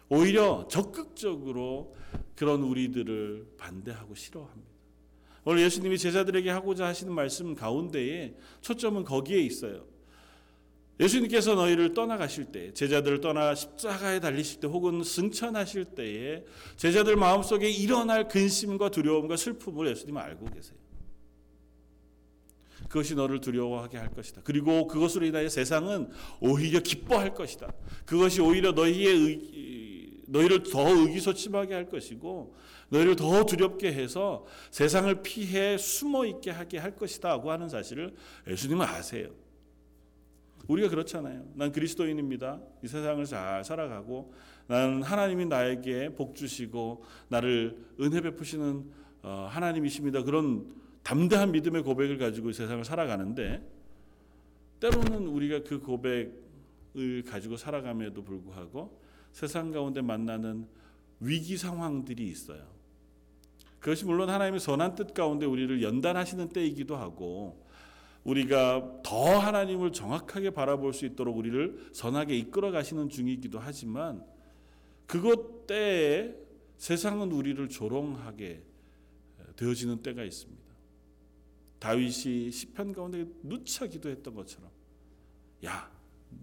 오히려 0.10 0.67
적극적으로 0.69 1.95
그런 2.36 2.62
우리들을 2.62 3.56
반대하고 3.58 4.13
싫어합니다. 4.13 4.69
오늘 5.43 5.63
예수님이 5.63 5.98
제자들에게 5.98 6.50
하고자 6.50 6.86
하시는 6.86 7.13
말씀 7.13 7.56
가운데에 7.56 8.36
초점은 8.62 9.04
거기에 9.04 9.41
있어요. 9.41 9.86
예수님께서 10.99 11.55
너희를 11.55 11.93
떠나가실 11.93 12.45
때, 12.45 12.73
제자들을 12.73 13.19
떠나 13.19 13.53
십자가에 13.53 14.19
달리실 14.19 14.62
때, 14.62 14.67
혹은 14.67 15.03
승천하실 15.03 15.86
때에 15.95 16.45
제자들 16.77 17.17
마음속에 17.17 17.69
일어날 17.69 18.27
근심과 18.27 18.91
두려움과 18.91 19.36
슬픔을 19.36 19.89
예수님은 19.89 20.21
알고 20.21 20.45
계세요. 20.51 20.77
그것이 22.88 23.15
너를 23.15 23.41
두려워하게 23.41 23.97
할 23.97 24.10
것이다. 24.10 24.41
그리고 24.43 24.88
그것으로 24.88 25.25
인하여 25.25 25.49
세상은 25.49 26.10
오히려 26.39 26.79
기뻐할 26.79 27.34
것이다. 27.34 27.73
그것이 28.05 28.41
오히려 28.41 28.71
너희의 28.71 29.15
의, 29.15 30.12
너희를 30.27 30.63
더 30.63 30.89
의기소침하게 30.89 31.73
할 31.73 31.89
것이고 31.89 32.55
너희를 32.89 33.15
더 33.15 33.45
두렵게 33.45 33.91
해서 33.91 34.45
세상을 34.71 35.23
피해 35.23 35.77
숨어 35.77 36.25
있게 36.25 36.51
하게 36.51 36.77
할 36.77 36.95
것이다고 36.95 37.51
하는 37.51 37.69
사실을 37.69 38.13
예수님은 38.47 38.86
아세요. 38.86 39.29
우리가 40.67 40.89
그렇잖아요. 40.89 41.45
난 41.56 41.71
그리스도인입니다. 41.71 42.60
이 42.84 42.88
세상을 42.88 43.23
잘 43.25 43.63
살아가고 43.63 44.34
나는 44.67 45.04
하나님이 45.04 45.45
나에게 45.45 46.15
복 46.15 46.36
주시고 46.36 47.04
나를 47.28 47.78
은혜 47.99 48.21
베푸시는 48.21 48.84
어, 49.21 49.47
하나님이십니다. 49.49 50.23
그런 50.23 50.67
담대한 51.04 51.51
믿음의 51.51 51.84
고백을 51.84 52.17
가지고 52.17 52.49
이 52.49 52.54
세상을 52.54 52.84
살아가는데 52.84 53.62
때로는 54.80 55.28
우리가 55.28 55.63
그 55.63 55.80
고백을 55.80 57.23
가지고 57.25 57.58
살아감에도 57.58 58.23
불구하고 58.23 58.99
세상 59.32 59.71
가운데 59.71 60.01
만나는 60.01 60.67
위기 61.19 61.58
상황들이 61.58 62.23
있어요. 62.28 62.63
그것이 63.80 64.06
물론 64.06 64.30
하나님의 64.30 64.60
선한 64.60 64.95
뜻 64.95 65.13
가운데 65.13 65.45
우리를 65.45 65.82
연단하시는 65.84 66.49
때이기도 66.49 66.95
하고 66.95 67.64
우리가 68.26 69.02
더 69.04 69.38
하나님을 69.38 69.94
정확하게 69.94 70.50
바라볼 70.50 70.94
수 70.94 71.06
있도록 71.06 71.38
우리를 71.38 71.90
선하게 71.94 72.38
이끌어 72.38 72.72
가시는 72.72 73.10
중이기도 73.10 73.60
하지만 73.60 74.24
그것 75.06 75.68
때에 75.68 76.36
세상은 76.78 77.32
우리를 77.32 77.70
조롱하게 77.70 78.64
되어지는 79.56 80.02
때가 80.02 80.24
있습니다. 80.24 80.66
다윗이 81.80 82.52
시편 82.52 82.94
가운데 82.94 83.26
누차 83.44 83.86
기도했던 83.86 84.34
것처럼 84.34 84.72
야, 85.66 85.92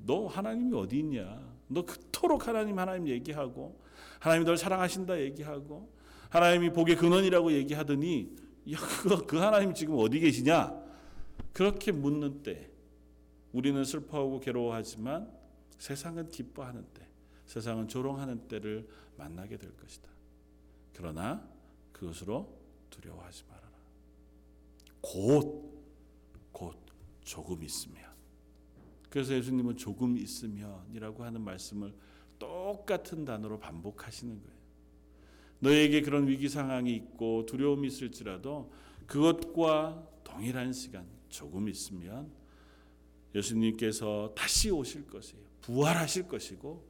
너 0.06 0.26
하나님이 0.28 0.74
어디 0.76 1.00
있냐? 1.00 1.52
너 1.66 1.84
그토록 1.84 2.46
하나님 2.46 2.78
하나님 2.78 3.08
얘기하고 3.08 3.80
하나님이 4.20 4.46
널 4.46 4.56
사랑하신다 4.56 5.20
얘기하고 5.20 5.92
하나님이 6.30 6.70
복의 6.70 6.96
근원이라고 6.96 7.52
얘기하더니 7.52 8.30
야, 8.70 8.78
그, 8.78 9.26
그 9.26 9.36
하나님 9.38 9.74
지금 9.74 9.96
어디 9.98 10.20
계시냐? 10.20 10.81
그렇게 11.52 11.92
묻는 11.92 12.42
때 12.42 12.70
우리는 13.52 13.84
슬퍼하고 13.84 14.40
괴로워하지만 14.40 15.30
세상은 15.78 16.28
기뻐하는 16.28 16.86
때, 16.94 17.06
세상은 17.46 17.88
조롱하는 17.88 18.48
때를 18.48 18.88
만나게 19.16 19.58
될 19.58 19.76
것이다. 19.76 20.08
그러나 20.94 21.46
그것으로 21.92 22.58
두려워하지 22.90 23.44
말아라. 23.48 23.72
곧, 25.00 25.84
곧 26.52 26.76
조금 27.22 27.62
있으면. 27.62 28.02
그래서 29.10 29.34
예수님은 29.34 29.76
조금 29.76 30.16
있으면이라고 30.16 31.24
하는 31.24 31.42
말씀을 31.42 31.92
똑같은 32.38 33.24
단어로 33.24 33.58
반복하시는 33.58 34.40
거예요. 34.40 34.62
너에게 35.60 36.00
그런 36.00 36.26
위기 36.26 36.48
상황이 36.48 36.94
있고 36.94 37.44
두려움이 37.46 37.86
있을지라도 37.88 38.72
그것과 39.06 40.08
동일한 40.24 40.72
시간 40.72 41.06
조금 41.32 41.68
있으면 41.68 42.30
예수님께서 43.34 44.32
다시 44.36 44.70
오실 44.70 45.06
것이에요. 45.06 45.42
부활하실 45.62 46.28
것이고 46.28 46.88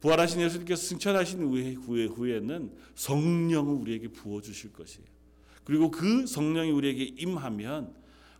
부활하신 0.00 0.40
예수님께서 0.42 0.82
승천하신 0.82 1.42
후에, 1.42 1.72
후에, 1.74 2.06
후에는 2.06 2.76
성령을 2.94 3.74
우리에게 3.74 4.08
부어 4.08 4.40
주실 4.40 4.72
것이에요. 4.72 5.06
그리고 5.64 5.90
그 5.90 6.26
성령이 6.26 6.70
우리에게 6.70 7.14
임하면 7.18 7.94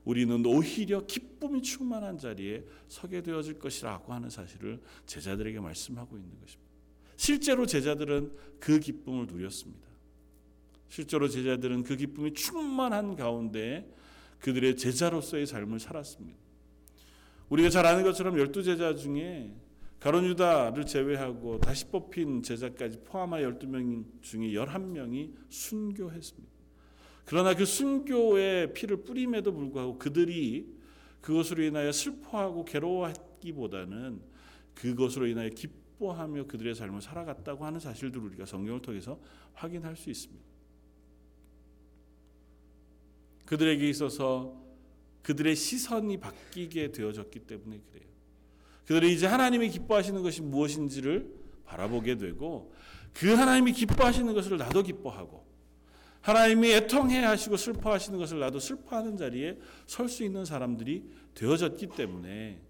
우리는 0.04 0.44
오히려 0.46 1.04
기쁨이 1.04 1.62
충만한 1.62 2.18
자리에 2.18 2.64
서게 2.88 3.22
되어질 3.22 3.58
것이라고 3.58 4.12
하는 4.12 4.30
사실을 4.30 4.80
제자들에게 5.06 5.60
말씀하고 5.60 6.16
있는 6.16 6.30
것입니다. 6.40 6.68
실제로 7.16 7.66
제자들은 7.66 8.32
그 8.60 8.78
기쁨을 8.80 9.26
누렸습니다. 9.26 9.86
실제로 10.88 11.28
제자들은 11.28 11.82
그 11.82 11.96
기쁨이 11.96 12.32
충만한 12.32 13.16
가운데 13.16 13.92
그들의 14.40 14.76
제자로서의 14.76 15.46
삶을 15.46 15.80
살았습니다. 15.80 16.38
우리가 17.48 17.70
잘 17.70 17.86
아는 17.86 18.02
것처럼 18.04 18.38
열두 18.38 18.62
제자 18.62 18.94
중에 18.94 19.54
가론 20.00 20.24
유다를 20.26 20.86
제외하고 20.86 21.58
다시 21.58 21.86
뽑힌 21.86 22.42
제자까지 22.42 23.00
포함하여 23.04 23.58
12명 23.58 24.04
중에 24.20 24.52
11명이 24.52 25.34
순교했습니다. 25.48 26.58
그러나 27.24 27.54
그 27.54 27.64
순교의 27.64 28.72
피를 28.74 28.98
뿌림에도 28.98 29.52
불구하고 29.52 29.98
그들이 29.98 30.78
그것으로 31.20 31.62
인하여 31.64 31.90
슬퍼하고 31.90 32.64
괴로워하기보다는 32.64 34.22
그것으로 34.74 35.26
인하여 35.26 35.48
기뻐하며 35.50 36.46
그들의 36.46 36.74
삶을 36.74 37.02
살아갔다고 37.02 37.64
하는 37.66 37.80
사실들을 37.80 38.24
우리가 38.28 38.46
성경을 38.46 38.80
통해서 38.80 39.20
확인할 39.52 39.96
수 39.96 40.10
있습니다. 40.10 40.47
그들에게 43.48 43.88
있어서 43.88 44.54
그들의 45.22 45.56
시선이 45.56 46.18
바뀌게 46.18 46.92
되어졌기 46.92 47.40
때문에 47.40 47.80
그래요. 47.90 48.06
그들이 48.86 49.14
이제 49.14 49.26
하나님이 49.26 49.70
기뻐하시는 49.70 50.22
것이 50.22 50.42
무엇인지를 50.42 51.34
바라보게 51.64 52.16
되고 52.16 52.74
그 53.14 53.32
하나님이 53.32 53.72
기뻐하시는 53.72 54.34
것을 54.34 54.58
나도 54.58 54.82
기뻐하고 54.82 55.46
하나님이 56.20 56.72
애통해 56.72 57.20
하시고 57.24 57.56
슬퍼하시는 57.56 58.18
것을 58.18 58.38
나도 58.38 58.58
슬퍼하는 58.60 59.16
자리에 59.16 59.58
설 59.86 60.10
수 60.10 60.24
있는 60.24 60.44
사람들이 60.44 61.04
되어졌기 61.34 61.88
때문에 61.96 62.60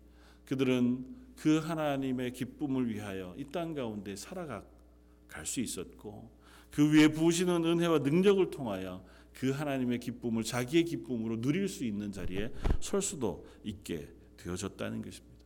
그들은 0.44 1.04
그 1.34 1.58
하나님의 1.58 2.32
기쁨을 2.34 2.88
위하여 2.94 3.34
이 3.36 3.44
땅 3.50 3.74
가운데 3.74 4.14
살아갈 4.14 4.62
수 5.44 5.60
있었고 5.60 6.30
그 6.70 6.92
위에 6.92 7.08
부으시는 7.08 7.64
은혜와 7.64 7.98
능력을 7.98 8.50
통하여 8.50 9.04
그 9.32 9.50
하나님의 9.50 10.00
기쁨을 10.00 10.42
자기의 10.42 10.84
기쁨으로 10.84 11.40
누릴 11.40 11.68
수 11.68 11.84
있는 11.84 12.12
자리에 12.12 12.52
설 12.80 13.00
수도 13.02 13.46
있게 13.62 14.08
되어졌다는 14.36 15.02
것입니다. 15.02 15.38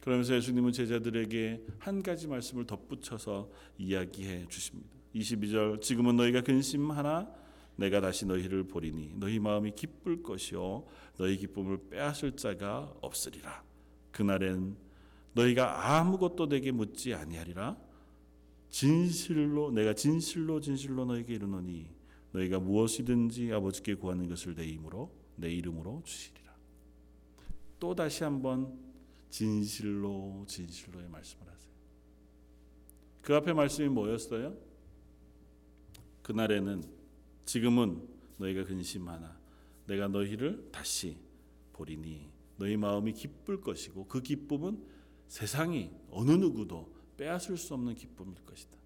그러면서 0.00 0.34
예수님은 0.36 0.72
제자들에게 0.72 1.64
한 1.78 2.02
가지 2.02 2.26
말씀을 2.26 2.66
덧붙여서 2.66 3.50
이야기해 3.78 4.46
주십니다. 4.48 4.90
22절 5.14 5.80
지금은 5.80 6.16
너희가 6.16 6.42
근심하나 6.42 7.32
내가 7.76 8.00
다시 8.00 8.26
너희를 8.26 8.64
보리니 8.64 9.14
너희 9.16 9.38
마음이 9.38 9.72
기쁠 9.74 10.22
것이요 10.22 10.86
너희 11.16 11.36
기쁨을 11.36 11.88
빼앗을 11.88 12.36
자가 12.36 12.92
없으리라. 13.00 13.64
그날엔 14.10 14.76
너희가 15.32 15.98
아무것도 15.98 16.48
내게 16.48 16.70
묻지 16.70 17.14
아니하리라. 17.14 17.76
진실로 18.68 19.70
내가 19.70 19.94
진실로 19.94 20.60
진실로 20.60 21.04
너희에게 21.04 21.34
이르노니 21.34 21.88
너희가 22.34 22.58
무엇이든지 22.58 23.52
아버지께 23.52 23.94
구하는 23.94 24.28
것을 24.28 24.54
내 24.54 24.64
이름으로 24.64 25.10
내 25.36 25.50
이름으로 25.52 26.02
주시리라. 26.04 26.52
또 27.78 27.94
다시 27.94 28.24
한번 28.24 28.76
진실로 29.30 30.44
진실로의 30.46 31.08
말씀을 31.08 31.46
하세요. 31.48 31.72
그 33.22 33.34
앞에 33.36 33.52
말씀이 33.52 33.88
뭐였어요? 33.88 34.56
그날에는 36.22 36.82
지금은 37.44 38.08
너희가 38.38 38.64
근심하나 38.64 39.38
내가 39.86 40.08
너희를 40.08 40.70
다시 40.72 41.16
보리니 41.72 42.30
너희 42.56 42.76
마음이 42.76 43.12
기쁠 43.12 43.60
것이고 43.60 44.06
그 44.06 44.20
기쁨은 44.20 44.82
세상이 45.28 45.90
어느 46.10 46.32
누구도 46.32 46.92
빼앗을 47.16 47.56
수 47.56 47.74
없는 47.74 47.94
기쁨일 47.94 48.34
것이다. 48.44 48.76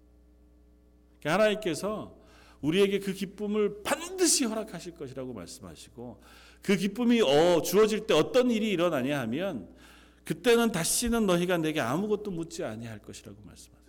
그러니까 1.19 1.33
하나님께서 1.33 2.18
우리에게 2.61 2.99
그 2.99 3.13
기쁨을 3.13 3.83
반드시 3.83 4.45
허락하실 4.45 4.95
것이라고 4.95 5.33
말씀하시고 5.33 6.21
그 6.61 6.75
기쁨이 6.75 7.21
어, 7.21 7.61
주어질 7.61 8.05
때 8.05 8.13
어떤 8.13 8.51
일이 8.51 8.69
일어나냐 8.71 9.19
하면 9.21 9.69
그때는 10.25 10.71
다시는 10.71 11.25
너희가 11.25 11.57
내게 11.57 11.79
아무것도 11.79 12.31
묻지 12.31 12.63
아니할 12.63 12.99
것이라고 12.99 13.37
말씀하세요. 13.43 13.79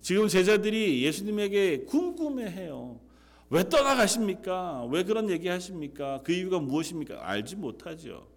지금 0.00 0.28
제자들이 0.28 1.02
예수님에게 1.04 1.84
궁금해해요. 1.84 3.00
왜 3.48 3.68
떠나가십니까? 3.68 4.84
왜 4.90 5.04
그런 5.04 5.30
얘기 5.30 5.48
하십니까? 5.48 6.20
그 6.24 6.32
이유가 6.32 6.58
무엇입니까? 6.58 7.28
알지 7.28 7.56
못하죠. 7.56 8.28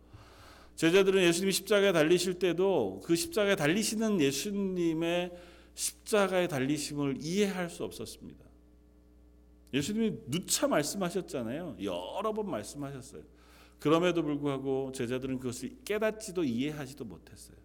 제자들은 0.75 1.23
예수님이 1.23 1.51
십자가에 1.51 1.91
달리실 1.91 2.35
때도 2.35 3.01
그 3.03 3.15
십자가에 3.15 3.55
달리시는 3.55 4.21
예수님의 4.21 5.31
십자가에 5.73 6.47
달리심을 6.47 7.17
이해할 7.19 7.69
수 7.69 7.83
없었습니다. 7.83 8.48
예수님이 9.73 10.17
누차 10.27 10.67
말씀하셨잖아요. 10.67 11.77
여러 11.81 12.33
번 12.33 12.49
말씀하셨어요. 12.49 13.23
그럼에도 13.79 14.23
불구하고 14.23 14.91
제자들은 14.93 15.39
그것을 15.39 15.77
깨닫지도 15.85 16.43
이해하지도 16.43 17.05
못했어요. 17.05 17.57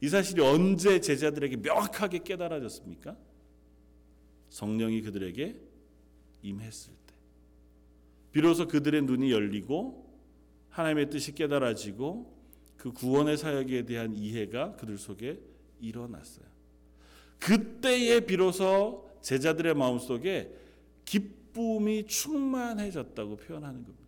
이 0.00 0.08
사실이 0.08 0.40
언제 0.40 1.00
제자들에게 1.00 1.56
명확하게 1.56 2.20
깨달아졌습니까? 2.20 3.16
성령이 4.50 5.02
그들에게 5.02 5.56
임했을 6.42 6.92
때. 7.06 7.14
비로소 8.30 8.68
그들의 8.68 9.02
눈이 9.02 9.32
열리고 9.32 10.06
하나님의 10.70 11.10
뜻이 11.10 11.34
깨달아지고 11.34 12.38
그 12.76 12.92
구원의 12.92 13.36
사역에 13.36 13.84
대한 13.84 14.14
이해가 14.14 14.76
그들 14.76 14.98
속에 14.98 15.40
일어났어요. 15.80 16.46
그때에 17.40 18.20
비로소 18.20 19.10
제자들의 19.22 19.74
마음속에 19.74 20.54
기쁨이 21.58 22.06
충만해졌다고 22.06 23.36
표현하는 23.36 23.82
겁니다. 23.82 24.06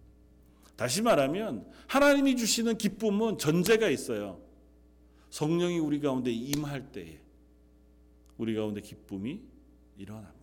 다시 0.77 1.03
말하면 1.03 1.67
하나님이 1.89 2.37
주시는 2.37 2.79
기쁨은 2.79 3.39
전제가 3.39 3.89
있어요. 3.89 4.41
성령이 5.31 5.81
우리 5.81 6.01
가운데 6.01 6.31
임할 6.31 6.93
때에 6.93 7.19
우리 8.39 8.55
가운데 8.55 8.81
기쁨이 8.81 9.41
일어납니다. 9.99 10.39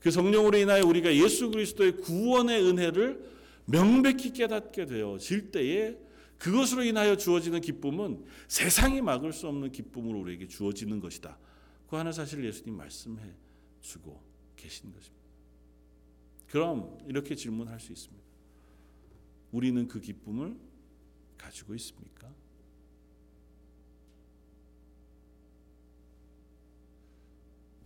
그 0.00 0.10
성령으로 0.10 0.58
인하여 0.58 0.84
우리가 0.84 1.14
예수 1.14 1.50
그리스도의 1.50 1.98
구원의 1.98 2.62
은혜를 2.66 3.32
명백히 3.66 4.32
깨닫게 4.32 4.86
되어질 4.86 5.52
때에 5.52 5.96
그것으로 6.36 6.82
인하여 6.82 7.16
주어지는 7.16 7.60
기쁨은 7.60 8.24
세상이 8.48 9.00
막을 9.00 9.32
수 9.32 9.46
없는 9.46 9.70
기쁨으로 9.70 10.18
우리에게 10.18 10.48
주어지는 10.48 10.98
것이다. 10.98 11.38
그 11.88 11.94
하는 11.94 12.10
사실을 12.10 12.44
예수님 12.44 12.76
말씀해 12.76 13.22
주고 13.80 14.20
계신 14.56 14.92
것입니다. 14.92 15.21
그럼 16.52 16.98
이렇게 17.08 17.34
질문할 17.34 17.80
수 17.80 17.92
있습니다. 17.92 18.22
우리는 19.52 19.88
그 19.88 20.02
기쁨을 20.02 20.54
가지고 21.38 21.74
있습니까? 21.76 22.28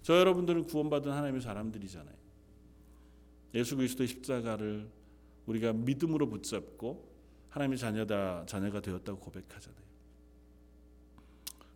저 0.02 0.18
여러분들은 0.18 0.64
구원받은 0.64 1.12
하나님의 1.12 1.42
사람들이잖아요. 1.42 2.16
예수 3.54 3.76
그리스도의 3.76 4.08
십자가를 4.08 4.90
우리가 5.46 5.72
믿음으로 5.72 6.28
붙잡고 6.28 7.08
하나님의 7.50 7.78
자녀다 7.78 8.46
자녀가 8.46 8.80
되었다고 8.80 9.20
고백하잖아요. 9.20 9.86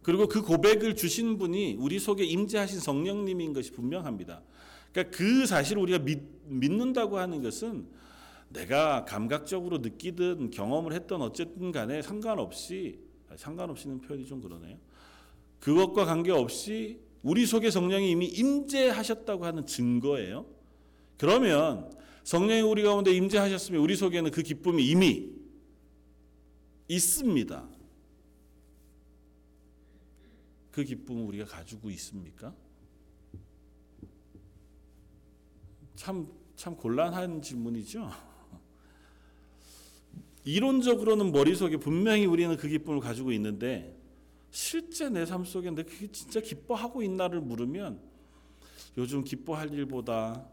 그리고 0.03 0.27
그 0.27 0.43
고백을 0.43 0.97
주신 0.97 1.39
분이 1.39 1.77
우리 1.79 2.01
속에 2.01 2.25
임재하신 2.25 2.81
성령님인 2.81 3.53
것이 3.53 3.71
분명합니다. 3.71 4.43
그러니까 4.93 5.17
그 5.17 5.47
사실을 5.47 5.83
우리가 5.83 5.99
믿, 6.01 6.21
믿는다고 6.47 7.19
하는 7.19 7.43
것은 7.43 7.87
내가 8.49 9.05
감각적으로 9.05 9.79
느끼든 9.79 10.51
경험을 10.51 10.93
했던 10.93 11.23
어쨌든 11.23 11.71
간에 11.71 12.03
상관없이 12.03 12.99
상관없이는 13.37 14.01
표현이 14.01 14.27
좀 14.27 14.41
그러네요. 14.41 14.77
그것과 15.61 16.05
관계없이 16.05 17.01
우리 17.23 17.47
속에 17.47 17.71
성령이 17.71 18.11
이미 18.11 18.27
임재하셨다고 18.27 19.45
하는 19.45 19.67
증거예요. 19.67 20.47
그러면 21.17 21.93
성령이 22.25 22.63
우리 22.63 22.83
가운데 22.83 23.13
임재하셨으면 23.13 23.81
우리 23.81 23.95
속에는 23.95 24.31
그 24.31 24.43
기쁨이 24.43 24.85
이미 24.85 25.31
있습니다. 26.89 27.69
그 30.73 30.85
기쁨을 30.85 31.23
우리가 31.25 31.45
가지고 31.45 31.91
있습니까? 31.91 32.55
참, 36.01 36.27
참 36.57 36.75
곤란한 36.77 37.43
질문이죠. 37.43 38.09
이론적으로는 40.45 41.31
머릿속에 41.31 41.77
분명히 41.77 42.25
우리는 42.25 42.57
그 42.57 42.69
기쁨을 42.69 43.01
가지고 43.01 43.33
있는데 43.33 44.01
실제 44.51 45.11
내 45.11 45.27
삶 45.27 45.45
속에 45.45 45.71
내가 45.71 45.91
그게 45.91 46.11
진짜 46.11 46.41
기뻐하고 46.41 47.03
있나를 47.03 47.43
물으면 47.43 48.01
요즘 48.97 49.25
기뻐할 49.25 49.75
일보다 49.75 50.49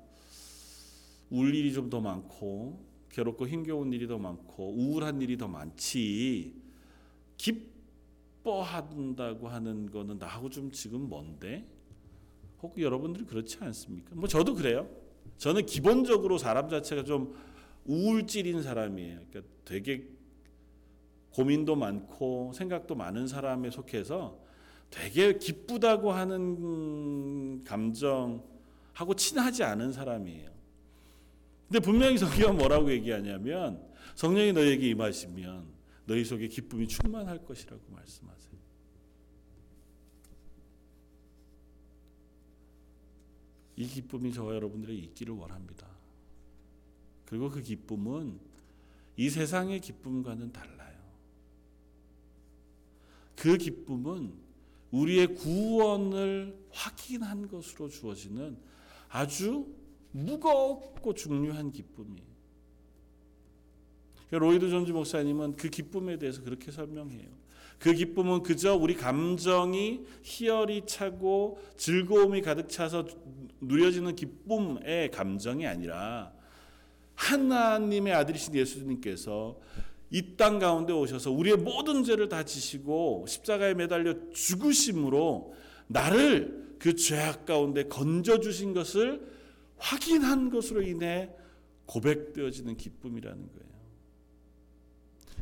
울 1.29 1.55
일이 1.55 1.71
좀 1.71 1.89
더 1.89 2.01
많고 2.01 2.85
괴롭고 3.09 3.47
힘겨운 3.47 3.93
일이 3.93 4.05
더 4.05 4.17
많고 4.17 4.73
우울한 4.73 5.21
일이 5.21 5.37
더 5.37 5.47
많지 5.47 6.61
기뻐한다고 7.37 9.47
하는 9.47 9.89
거는 9.89 10.17
나하고 10.17 10.49
좀 10.49 10.71
지금 10.71 11.07
먼데 11.07 11.65
혹 12.61 12.77
여러분들이 12.77 13.23
그렇지 13.23 13.59
않습니까? 13.61 14.13
뭐 14.13 14.27
저도 14.27 14.53
그래요. 14.53 15.06
저는 15.37 15.65
기본적으로 15.65 16.37
사람 16.37 16.69
자체가 16.69 17.03
좀 17.03 17.35
우울질인 17.85 18.63
사람이에요. 18.63 19.19
그러니까 19.29 19.53
되게 19.65 20.07
고민도 21.31 21.75
많고 21.75 22.51
생각도 22.53 22.95
많은 22.95 23.27
사람에 23.27 23.69
속해서 23.69 24.39
되게 24.89 25.37
기쁘다고 25.37 26.11
하는 26.11 27.63
감정하고 27.63 29.13
친하지 29.15 29.63
않은 29.63 29.91
사람이에요. 29.91 30.49
근데 31.67 31.79
분명히 31.79 32.17
성경은 32.17 32.57
뭐라고 32.57 32.91
얘기하냐면 32.91 33.85
성령이 34.15 34.53
너에게 34.53 34.89
임하시면 34.89 35.65
너희 36.05 36.23
속에 36.23 36.47
기쁨이 36.47 36.87
충만할 36.87 37.43
것이라고 37.45 37.81
말씀하세요. 37.89 38.56
이 43.77 43.85
기쁨이 43.87 44.33
저와 44.33 44.55
여러분들에게 44.55 44.99
있기를 44.99 45.35
원합니다. 45.35 45.87
그리고 47.25 47.49
그 47.49 47.61
기쁨은 47.61 48.39
이 49.17 49.29
세상의 49.29 49.81
기쁨과는 49.81 50.51
달라요. 50.51 50.97
그 53.35 53.57
기쁨은 53.57 54.33
우리의 54.91 55.35
구원을 55.35 56.57
확인한 56.71 57.47
것으로 57.47 57.89
주어지는 57.89 58.57
아주 59.09 59.67
무겁고 60.11 61.13
중요한 61.13 61.71
기쁨이에요. 61.71 62.27
로이드 64.31 64.69
존즈 64.69 64.91
목사님은 64.91 65.55
그 65.55 65.69
기쁨에 65.69 66.17
대해서 66.17 66.41
그렇게 66.41 66.71
설명해요. 66.71 67.29
그 67.79 67.93
기쁨은 67.93 68.43
그저 68.43 68.75
우리 68.75 68.95
감정이 68.95 70.05
희열이 70.23 70.85
차고 70.87 71.59
즐거움이 71.77 72.41
가득 72.41 72.69
차서 72.69 73.05
누려지는 73.61 74.15
기쁨의 74.15 75.11
감정이 75.11 75.65
아니라 75.67 76.31
하나님의 77.15 78.13
아들이신 78.13 78.55
예수님께서 78.55 79.57
이 80.09 80.37
땅 80.37 80.59
가운데 80.59 80.93
오셔서 80.93 81.31
우리의 81.31 81.57
모든 81.57 82.03
죄를 82.03 82.29
다 82.29 82.43
지시고 82.43 83.25
십자가에 83.27 83.73
매달려 83.73 84.13
죽으심으로 84.31 85.53
나를 85.87 86.75
그 86.79 86.95
죄악 86.95 87.45
가운데 87.45 87.83
건져 87.83 88.39
주신 88.39 88.73
것을 88.73 89.21
확인한 89.77 90.49
것으로 90.49 90.81
인해 90.81 91.29
고백되어지는 91.87 92.77
기쁨이라는 92.77 93.37
거예요. 93.37 93.67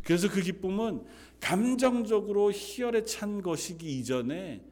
그래서 0.04 0.30
그 0.30 0.42
기쁨은 0.42 1.04
감정적으로 1.40 2.52
희열에 2.52 3.04
찬 3.04 3.42
것이기 3.42 4.00
이전에 4.00 4.64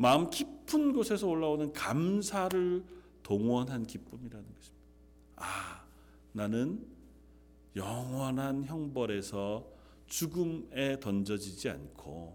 마음 0.00 0.30
깊은 0.30 0.94
곳에서 0.94 1.28
올라오는 1.28 1.74
감사를 1.74 2.82
동원한 3.22 3.84
기쁨이라는 3.84 4.46
것입니다. 4.54 4.86
아, 5.36 5.84
나는 6.32 6.86
영원한 7.76 8.64
형벌에서 8.64 9.70
죽음에 10.06 10.98
던져지지 11.00 11.68
않고 11.68 12.34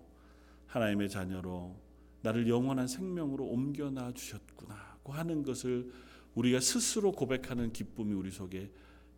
하나님의 0.67 1.10
자녀로 1.10 1.75
나를 2.21 2.47
영원한 2.47 2.88
생명으로 2.88 3.45
옮겨놔 3.45 4.12
주셨구나고 4.13 5.13
하는 5.13 5.41
것을 5.41 5.91
우리가 6.36 6.60
스스로 6.60 7.12
고백하는 7.12 7.73
기쁨이 7.73 8.13
우리 8.13 8.30
속에 8.30 8.69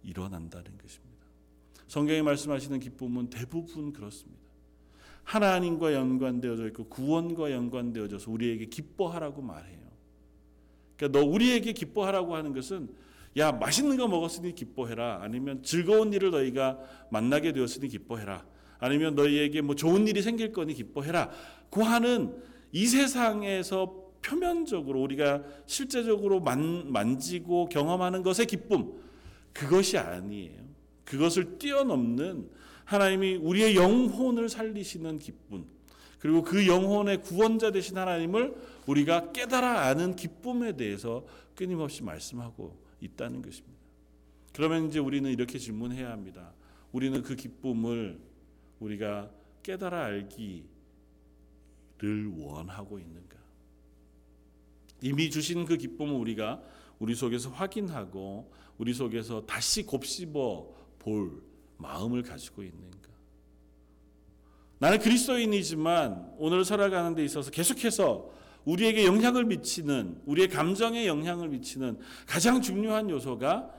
일어난다는 0.03 0.77
것입니다. 0.77 1.25
성경에 1.89 2.21
말씀하시는 2.21 2.79
기쁨은 2.79 3.29
대부분 3.29 3.91
그렇습니다. 3.91 4.46
하나님과 5.27 5.93
연관되어져 5.93 6.67
있고 6.67 6.85
구원과 6.85 7.51
연관되어져서 7.51 8.31
우리에게 8.31 8.67
기뻐하라고 8.67 9.41
말해요. 9.41 9.77
그러니까 10.95 11.19
너 11.19 11.25
우리에게 11.25 11.73
기뻐하라고 11.73 12.33
하는 12.33 12.53
것은 12.53 12.89
야 13.35 13.51
맛있는 13.51 13.97
거 13.97 14.07
먹었으니 14.07 14.55
기뻐해라. 14.55 15.19
아니면 15.21 15.61
즐거운 15.63 16.13
일을 16.13 16.31
너희가 16.31 16.79
만나게 17.11 17.51
되었으니 17.51 17.89
기뻐해라. 17.89 18.45
아니면 18.79 19.15
너희에게 19.15 19.59
뭐 19.59 19.75
좋은 19.75 20.07
일이 20.07 20.21
생길 20.21 20.53
거니 20.53 20.73
기뻐해라. 20.73 21.29
그 21.69 21.81
하는 21.81 22.41
이 22.71 22.85
세상에서 22.87 24.05
표면적으로 24.21 25.01
우리가 25.01 25.43
실제적으로 25.65 26.39
만, 26.39 26.89
만지고 26.89 27.67
경험하는 27.67 28.23
것의 28.23 28.45
기쁨 28.47 28.93
그것이 29.51 29.97
아니에요. 29.97 30.63
그것을 31.03 31.57
뛰어넘는 31.57 32.49
하나님이 32.87 33.35
우리의 33.35 33.75
영혼을 33.75 34.47
살리시는 34.47 35.19
기쁨 35.19 35.65
그리고 36.19 36.41
그 36.41 36.67
영혼의 36.67 37.21
구원자 37.21 37.71
되신 37.71 37.97
하나님을 37.97 38.55
우리가 38.87 39.33
깨달아 39.33 39.87
아는 39.87 40.15
기쁨에 40.15 40.75
대해서 40.77 41.25
끊임없이 41.53 42.01
말씀하고 42.01 42.75
있다는 43.01 43.41
것입니다. 43.41 43.77
그러면 44.53 44.87
이제 44.87 44.99
우리는 44.99 45.29
이렇게 45.29 45.59
질문해야 45.59 46.09
합니다. 46.09 46.53
우리는 46.93 47.21
그 47.21 47.35
기쁨을 47.35 48.19
우리가 48.79 49.29
깨달아 49.63 50.05
알기를 50.05 50.63
원하고 52.37 52.99
있는가? 52.99 53.37
이미 55.01 55.29
주신 55.29 55.65
그 55.65 55.75
기쁨을 55.75 56.13
우리가 56.13 56.63
우리 56.99 57.13
속에서 57.13 57.49
확인하고 57.49 58.49
우리 58.77 58.93
속에서 58.93 59.45
다시 59.45 59.85
곱씹어 59.85 60.73
볼 60.99 61.46
마음을 61.77 62.23
가지고 62.23 62.63
있는가? 62.63 63.09
나는 64.79 64.99
그리스도인이지만 64.99 66.35
오늘 66.37 66.63
살아가는 66.63 67.15
데 67.15 67.23
있어서 67.23 67.49
계속해서 67.49 68.31
우리에게 68.65 69.05
영향을 69.05 69.45
미치는 69.45 70.21
우리의 70.25 70.49
감정에 70.49 71.07
영향을 71.07 71.49
미치는 71.49 71.97
가장 72.27 72.61
중요한 72.61 73.09
요소가 73.09 73.71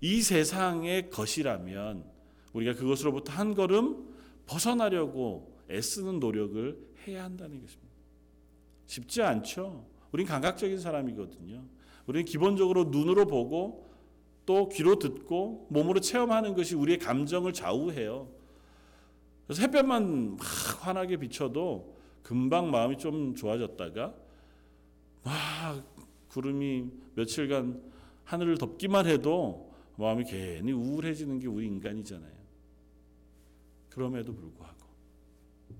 이 0.00 0.20
세상의 0.20 1.10
것이라면 1.10 2.04
우리가 2.52 2.74
그것으로부터 2.74 3.32
한 3.32 3.54
걸음 3.54 4.14
벗어나려고 4.46 5.56
애쓰는 5.70 6.20
노력을 6.20 6.78
해야 7.06 7.24
한다는 7.24 7.60
것입니다. 7.60 7.86
쉽지 8.86 9.22
않죠. 9.22 9.86
우린 10.12 10.26
감각적인 10.26 10.78
사람이거든요. 10.78 11.64
우리는 12.06 12.24
기본적으로 12.24 12.84
눈으로 12.84 13.26
보고 13.26 13.85
또 14.46 14.68
귀로 14.68 14.98
듣고 14.98 15.66
몸으로 15.70 16.00
체험하는 16.00 16.54
것이 16.54 16.76
우리의 16.76 16.98
감정을 16.98 17.52
좌우해요. 17.52 18.28
그래서 19.46 19.62
햇볕만 19.62 20.36
막 20.36 20.86
환하게 20.86 21.18
비춰도 21.18 21.96
금방 22.22 22.70
마음이 22.70 22.96
좀 22.98 23.34
좋아졌다가 23.34 24.14
막 25.22 25.96
구름이 26.28 26.90
며칠간 27.14 27.82
하늘을 28.24 28.58
덮기만 28.58 29.06
해도 29.06 29.72
마음이 29.96 30.24
괜히 30.24 30.72
우울해지는 30.72 31.38
게 31.38 31.48
우리 31.48 31.66
인간이잖아요. 31.66 32.36
그럼에도 33.88 34.34
불구하고 34.34 34.86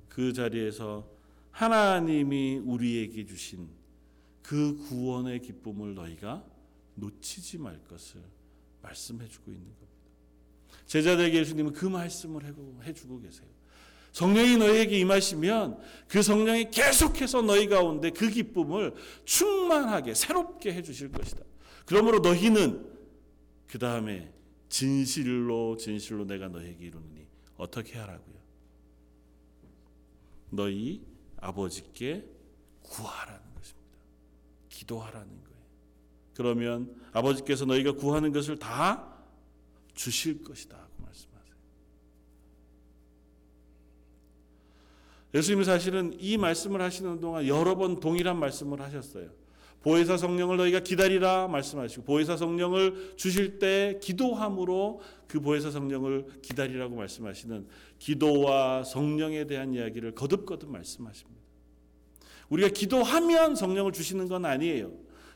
그 0.08 0.32
자리에서 0.32 1.06
하나님이 1.50 2.62
우리에게 2.64 3.26
주신 3.26 3.68
그 4.42 4.76
구원의 4.88 5.40
기쁨을 5.40 5.94
너희가 5.94 6.44
놓치지 6.94 7.58
말 7.58 7.82
것을 7.84 8.22
말씀해 8.86 9.28
주고 9.28 9.50
있는 9.50 9.64
겁니다. 9.64 9.86
제자들에게 10.86 11.38
예수님은 11.38 11.72
그 11.72 11.86
말씀을 11.86 12.44
해 12.84 12.92
주고 12.92 13.20
계세요. 13.20 13.48
성령이 14.12 14.56
너희에게 14.56 14.98
임하시면 15.00 15.78
그 16.08 16.22
성령이 16.22 16.70
계속해서 16.70 17.42
너희 17.42 17.68
가운데 17.68 18.10
그 18.10 18.30
기쁨을 18.30 18.94
충만하게 19.24 20.14
새롭게 20.14 20.72
해 20.72 20.82
주실 20.82 21.12
것이다. 21.12 21.42
그러므로 21.84 22.20
너희는 22.20 22.96
그 23.66 23.78
다음에 23.78 24.32
진실로 24.68 25.76
진실로 25.76 26.24
내가 26.24 26.48
너희에게 26.48 26.86
이루느니 26.86 27.26
어떻게 27.56 27.98
하라고요? 27.98 28.36
너희 30.50 31.02
아버지께 31.38 32.24
구하라는 32.82 33.42
것입니다. 33.54 33.98
기도하라는 34.68 35.28
거예요. 35.28 35.55
그러면 36.36 36.94
아버지께서 37.12 37.64
너희가 37.64 37.92
구하는 37.92 38.32
것을 38.32 38.58
다 38.58 39.14
주실 39.94 40.42
것이다. 40.42 40.86
예수님이 45.34 45.64
사실은 45.64 46.16
이 46.18 46.38
말씀을 46.38 46.80
하시는 46.80 47.20
동안 47.20 47.46
여러 47.46 47.76
번 47.76 48.00
동일한 48.00 48.38
말씀을 48.38 48.80
하셨어요. 48.80 49.28
보혜사 49.82 50.16
성령을 50.16 50.56
너희가 50.56 50.80
기다리라 50.80 51.46
말씀하시고 51.48 52.04
보혜사 52.04 52.38
성령을 52.38 53.14
주실 53.16 53.58
때 53.58 54.00
기도함으로 54.02 55.00
그 55.28 55.40
보혜사 55.40 55.70
성령을 55.70 56.40
기다리라고 56.40 56.96
말씀하시는 56.96 57.66
기도와 57.98 58.82
성령에 58.82 59.46
대한 59.46 59.74
이야기를 59.74 60.14
거듭거듭 60.14 60.70
말씀하십니다. 60.70 61.40
우리가 62.48 62.70
기도하면 62.70 63.54
성령을 63.54 63.92
주시는 63.92 64.28
건 64.28 64.44
아니에요. 64.46 64.92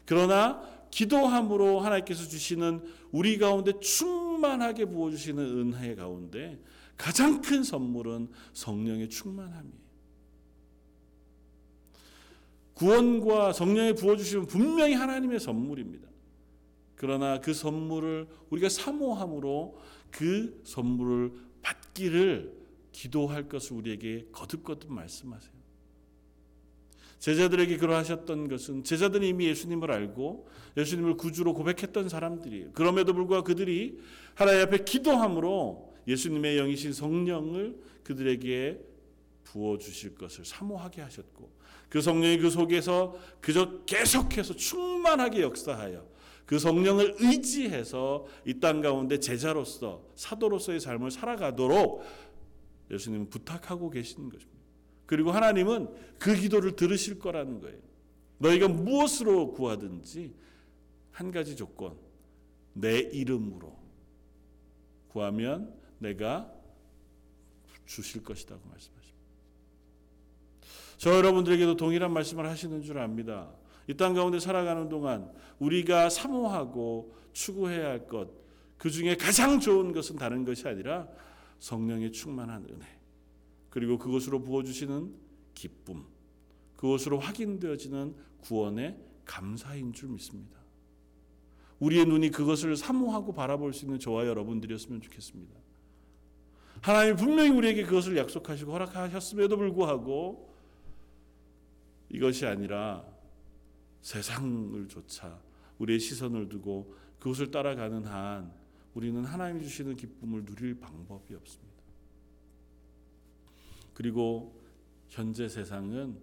그러나 0.07 0.63
기도함으로 0.91 1.81
하나님께서 1.81 2.29
주시는 2.29 2.83
우리 3.13 3.39
가운데 3.39 3.79
충만하게 3.81 4.87
부어 4.87 5.11
주시는 5.11 5.45
은혜 5.45 5.95
가운데 5.95 6.61
가장 6.97 7.41
큰 7.41 7.63
선물은 7.63 8.29
성령의 8.53 9.09
충만함이에요. 9.09 9.81
구원과 12.75 13.53
성령의 13.53 13.95
부어 13.95 14.17
주시면 14.17 14.47
분명히 14.47 14.95
하나님의 14.95 15.39
선물입니다. 15.39 16.09
그러나 16.97 17.41
그 17.41 17.55
선물을 17.55 18.29
우리가 18.51 18.69
사모함으로 18.69 19.79
그 20.11 20.61
선물을 20.65 21.33
받기를 21.63 22.61
기도할 22.93 23.49
것을 23.49 23.77
우리에게 23.77 24.29
거듭거듭 24.33 24.93
말씀하세요. 24.93 25.60
제자들에게 27.21 27.77
그러하셨던 27.77 28.49
것은 28.49 28.83
제자들이 28.83 29.29
이미 29.29 29.47
예수님을 29.47 29.93
알고 29.93 30.49
예수님을 30.77 31.17
구주로 31.17 31.55
고백했던 31.55 32.09
사람들이에요. 32.09 32.73
그럼에도 32.73 33.13
불구하고 33.15 33.45
그들이 33.45 34.01
하나님 34.35 34.63
앞에 34.63 34.85
기도함으로 34.85 35.95
예수님의 36.09 36.57
영이신 36.57 36.93
성령을 36.95 37.79
그들에게 38.03 38.81
부어 39.45 39.79
주실 39.79 40.15
것을 40.15 40.45
사모하게 40.45 41.03
하셨고 41.03 41.51
그 41.89 42.01
성령이 42.01 42.39
그 42.39 42.51
속에서 42.51 43.17
그저 43.41 43.85
계속해서 43.85 44.55
충만하게 44.55 45.43
역사하여 45.43 46.09
그 46.47 46.59
성령을 46.59 47.17
의지해서 47.19 48.27
이 48.47 48.61
땅 48.61 48.81
가운데 48.81 49.19
제자로서 49.21 50.03
사도로서의 50.17 50.81
삶을 50.81 51.11
살아가도록 51.11 52.03
예수님은 52.91 53.29
부탁하고 53.29 53.91
계시는 53.91 54.31
것입니다. 54.31 54.60
그리고 55.11 55.33
하나님은 55.33 55.93
그 56.21 56.37
기도를 56.37 56.77
들으실 56.77 57.19
거라는 57.19 57.61
거예요. 57.61 57.77
너희가 58.39 58.69
무엇으로 58.69 59.51
구하든지 59.51 60.33
한 61.11 61.33
가지 61.33 61.57
조건 61.57 61.97
내 62.75 63.01
이름으로 63.01 63.77
구하면 65.09 65.75
내가 65.99 66.49
주실 67.87 68.23
것이라고 68.23 68.63
말씀하십니다. 68.69 69.19
저 70.97 71.17
여러분들에게도 71.17 71.77
동일한 71.77 72.13
말씀을 72.13 72.49
하시는 72.49 72.81
줄 72.81 72.99
압니다. 72.99 73.51
이 73.89 73.95
땅 73.95 74.15
가운데 74.15 74.39
살아가는 74.39 74.89
동안 74.89 75.29
우리가 75.59 76.09
사모하고 76.09 77.17
추구해야 77.33 77.89
할 77.89 78.07
것, 78.07 78.31
그 78.79 78.89
중에 78.89 79.17
가장 79.17 79.59
좋은 79.59 79.91
것은 79.91 80.15
다른 80.15 80.45
것이 80.45 80.69
아니라 80.69 81.09
성령의 81.59 82.13
충만한 82.13 82.65
은혜, 82.71 83.00
그리고 83.71 83.99
그것으로 83.99 84.43
부어주시는 84.43 85.15
기쁨, 85.55 86.05
그것으로 86.77 87.19
확인되어지는 87.19 88.15
구원의 88.41 88.99
감사인 89.25 89.93
줄 89.93 90.09
믿습니다. 90.11 90.59
우리의 91.79 92.05
눈이 92.05 92.31
그것을 92.31 92.77
사모하고 92.77 93.33
바라볼 93.33 93.73
수 93.73 93.85
있는 93.85 93.99
저와 93.99 94.27
여러분들이었으면 94.27 95.01
좋겠습니다. 95.01 95.55
하나님 96.83 97.17
분명히 97.17 97.51
우리에게 97.51 97.85
그것을 97.85 98.17
약속하시고 98.17 98.73
허락하셨음에도 98.73 99.57
불구하고 99.57 100.55
이것이 102.09 102.47
아니라 102.47 103.05
세상을 104.01 104.89
조차 104.89 105.41
우리의 105.79 106.01
시선을 106.01 106.49
두고 106.49 106.95
그것을 107.19 107.51
따라가는 107.51 108.05
한 108.05 108.53
우리는 108.95 109.25
하나님이 109.25 109.63
주시는 109.63 109.97
기쁨을 109.97 110.45
누릴 110.45 110.81
방법이 110.81 111.35
없습니다. 111.35 111.70
그리고 114.01 114.59
현재 115.11 115.47
세상은 115.47 116.19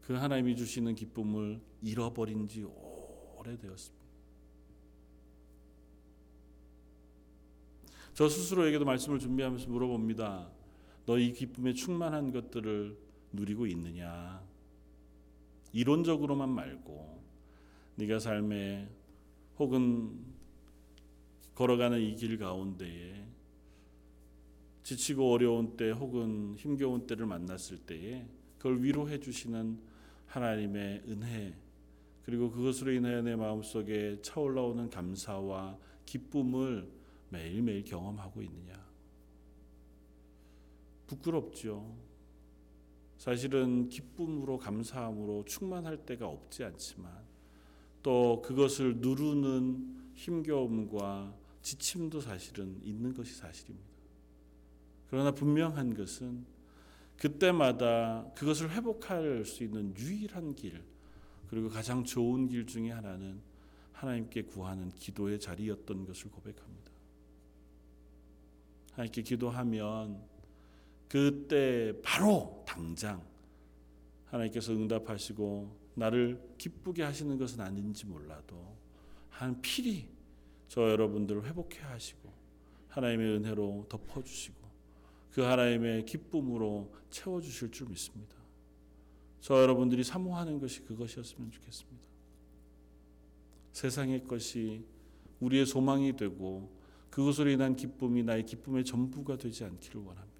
그 0.00 0.14
하나님이 0.14 0.56
주시는 0.56 0.94
기쁨을 0.94 1.60
잃어버린 1.82 2.48
지 2.48 2.64
오래되었습니다. 2.64 4.06
저 8.14 8.26
스스로에게도 8.26 8.86
말씀을 8.86 9.18
준비하면서 9.18 9.68
물어봅니다. 9.68 10.50
너 11.04 11.18
이 11.18 11.34
기쁨에 11.34 11.74
충만한 11.74 12.32
것들을 12.32 12.96
누리고 13.34 13.66
있느냐? 13.66 14.42
이론적으로만 15.74 16.48
말고 16.48 17.22
네가 17.96 18.18
삶에 18.18 18.88
혹은 19.58 20.24
걸어가는 21.54 22.00
이 22.00 22.14
길 22.16 22.38
가운데에 22.38 23.29
지치고 24.82 25.32
어려운 25.32 25.76
때 25.76 25.90
혹은 25.90 26.54
힘겨운 26.56 27.06
때를 27.06 27.26
만났을 27.26 27.78
때에 27.78 28.26
그걸 28.58 28.82
위로해 28.82 29.20
주시는 29.20 29.78
하나님의 30.26 31.02
은혜 31.08 31.56
그리고 32.22 32.50
그것으로 32.50 32.92
인하여 32.92 33.22
내 33.22 33.34
마음속에 33.34 34.20
차올라오는 34.22 34.90
감사와 34.90 35.78
기쁨을 36.06 36.90
매일매일 37.30 37.84
경험하고 37.84 38.42
있느냐 38.42 38.80
부끄럽죠. 41.06 41.96
사실은 43.16 43.88
기쁨으로 43.88 44.58
감사함으로 44.58 45.44
충만할 45.44 46.06
때가 46.06 46.26
없지 46.26 46.64
않지만 46.64 47.12
또 48.02 48.40
그것을 48.42 48.98
누르는 48.98 50.12
힘겨움과 50.14 51.36
지침도 51.62 52.20
사실은 52.20 52.80
있는 52.82 53.12
것이 53.12 53.34
사실입니다. 53.34 53.89
그러나 55.10 55.32
분명한 55.32 55.94
것은 55.94 56.46
그때마다 57.16 58.30
그것을 58.34 58.70
회복할 58.70 59.44
수 59.44 59.62
있는 59.64 59.94
유일한 59.96 60.54
길 60.54 60.82
그리고 61.48 61.68
가장 61.68 62.04
좋은 62.04 62.48
길 62.48 62.64
중에 62.66 62.90
하나는 62.90 63.40
하나님께 63.92 64.42
구하는 64.42 64.90
기도의 64.90 65.38
자리였던 65.40 66.06
것을 66.06 66.30
고백합니다. 66.30 66.90
하나님께 68.92 69.22
기도하면 69.22 70.22
그때 71.08 71.92
바로 72.02 72.64
당장 72.66 73.22
하나님께서 74.26 74.72
응답하시고 74.72 75.76
나를 75.94 76.40
기쁘게 76.56 77.02
하시는 77.02 77.36
것은 77.36 77.60
아닌지 77.60 78.06
몰라도 78.06 78.76
한 79.28 79.60
필히 79.60 80.08
저 80.68 80.88
여러분들을 80.88 81.44
회복해 81.46 81.80
하시고 81.80 82.32
하나님의 82.88 83.36
은혜로 83.36 83.86
덮어 83.88 84.22
주시고 84.22 84.59
그 85.32 85.42
하나님의 85.42 86.04
기쁨으로 86.04 86.92
채워 87.10 87.40
주실 87.40 87.70
줄 87.70 87.88
믿습니다. 87.88 88.36
저 89.40 89.60
여러분들이 89.60 90.04
사모하는 90.04 90.58
것이 90.58 90.82
그것이었으면 90.82 91.50
좋겠습니다. 91.50 92.00
세상의 93.72 94.24
것이 94.24 94.84
우리의 95.40 95.64
소망이 95.64 96.16
되고 96.16 96.70
그것으로 97.10 97.50
인한 97.50 97.76
기쁨이 97.76 98.22
나의 98.22 98.44
기쁨의 98.44 98.84
전부가 98.84 99.36
되지 99.36 99.64
않기를 99.64 100.00
원합니다. 100.00 100.30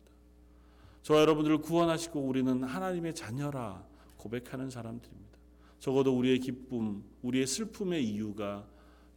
저와 1.03 1.20
여러분들을 1.20 1.59
구원하시고 1.59 2.20
우리는 2.20 2.62
하나님의 2.62 3.14
자녀라 3.14 3.87
고백하는 4.16 4.68
사람들입니다. 4.68 5.38
적어도 5.79 6.16
우리의 6.16 6.40
기쁨, 6.40 7.03
우리의 7.22 7.46
슬픔의 7.46 8.05
이유가 8.05 8.68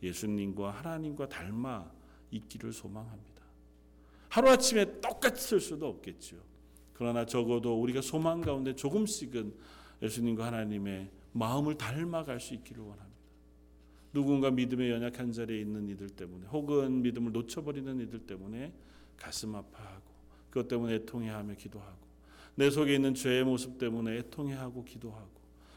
예수님과 0.02 0.72
하나님과 0.72 1.28
닮아 1.28 1.92
있기를 2.32 2.72
소망합니다. 2.72 3.33
하루아침에 4.34 5.00
똑같을 5.00 5.60
수도 5.60 5.88
없겠죠. 5.88 6.38
그러나 6.94 7.24
적어도 7.24 7.80
우리가 7.80 8.02
소망 8.02 8.42
가운데 8.42 8.76
조금씩은 8.76 9.54
예수님과 10.02 10.48
하나님의 10.48 11.12
마음을 11.34 11.78
닮아갈 11.78 12.40
수 12.40 12.56
있기를 12.56 12.82
원합니다. 12.82 13.14
누군가 14.12 14.50
믿음의 14.50 14.90
연약한 14.90 15.32
자리에 15.32 15.62
있는 15.62 15.88
이들 15.88 16.10
때문에 16.10 16.48
혹은 16.48 17.04
믿음을 17.04 17.32
놓쳐버리는 17.32 18.00
이들 18.02 18.26
때문에 18.26 18.74
가슴 19.18 19.54
아파하고 19.54 20.02
그것 20.50 20.68
때문에 20.68 20.96
애통해하며 20.96 21.54
기도하고 21.54 22.04
내 22.56 22.72
속에 22.72 22.96
있는 22.96 23.14
죄의 23.14 23.44
모습 23.44 23.78
때문에 23.78 24.18
애통해하고 24.18 24.84
기도하고 24.84 25.30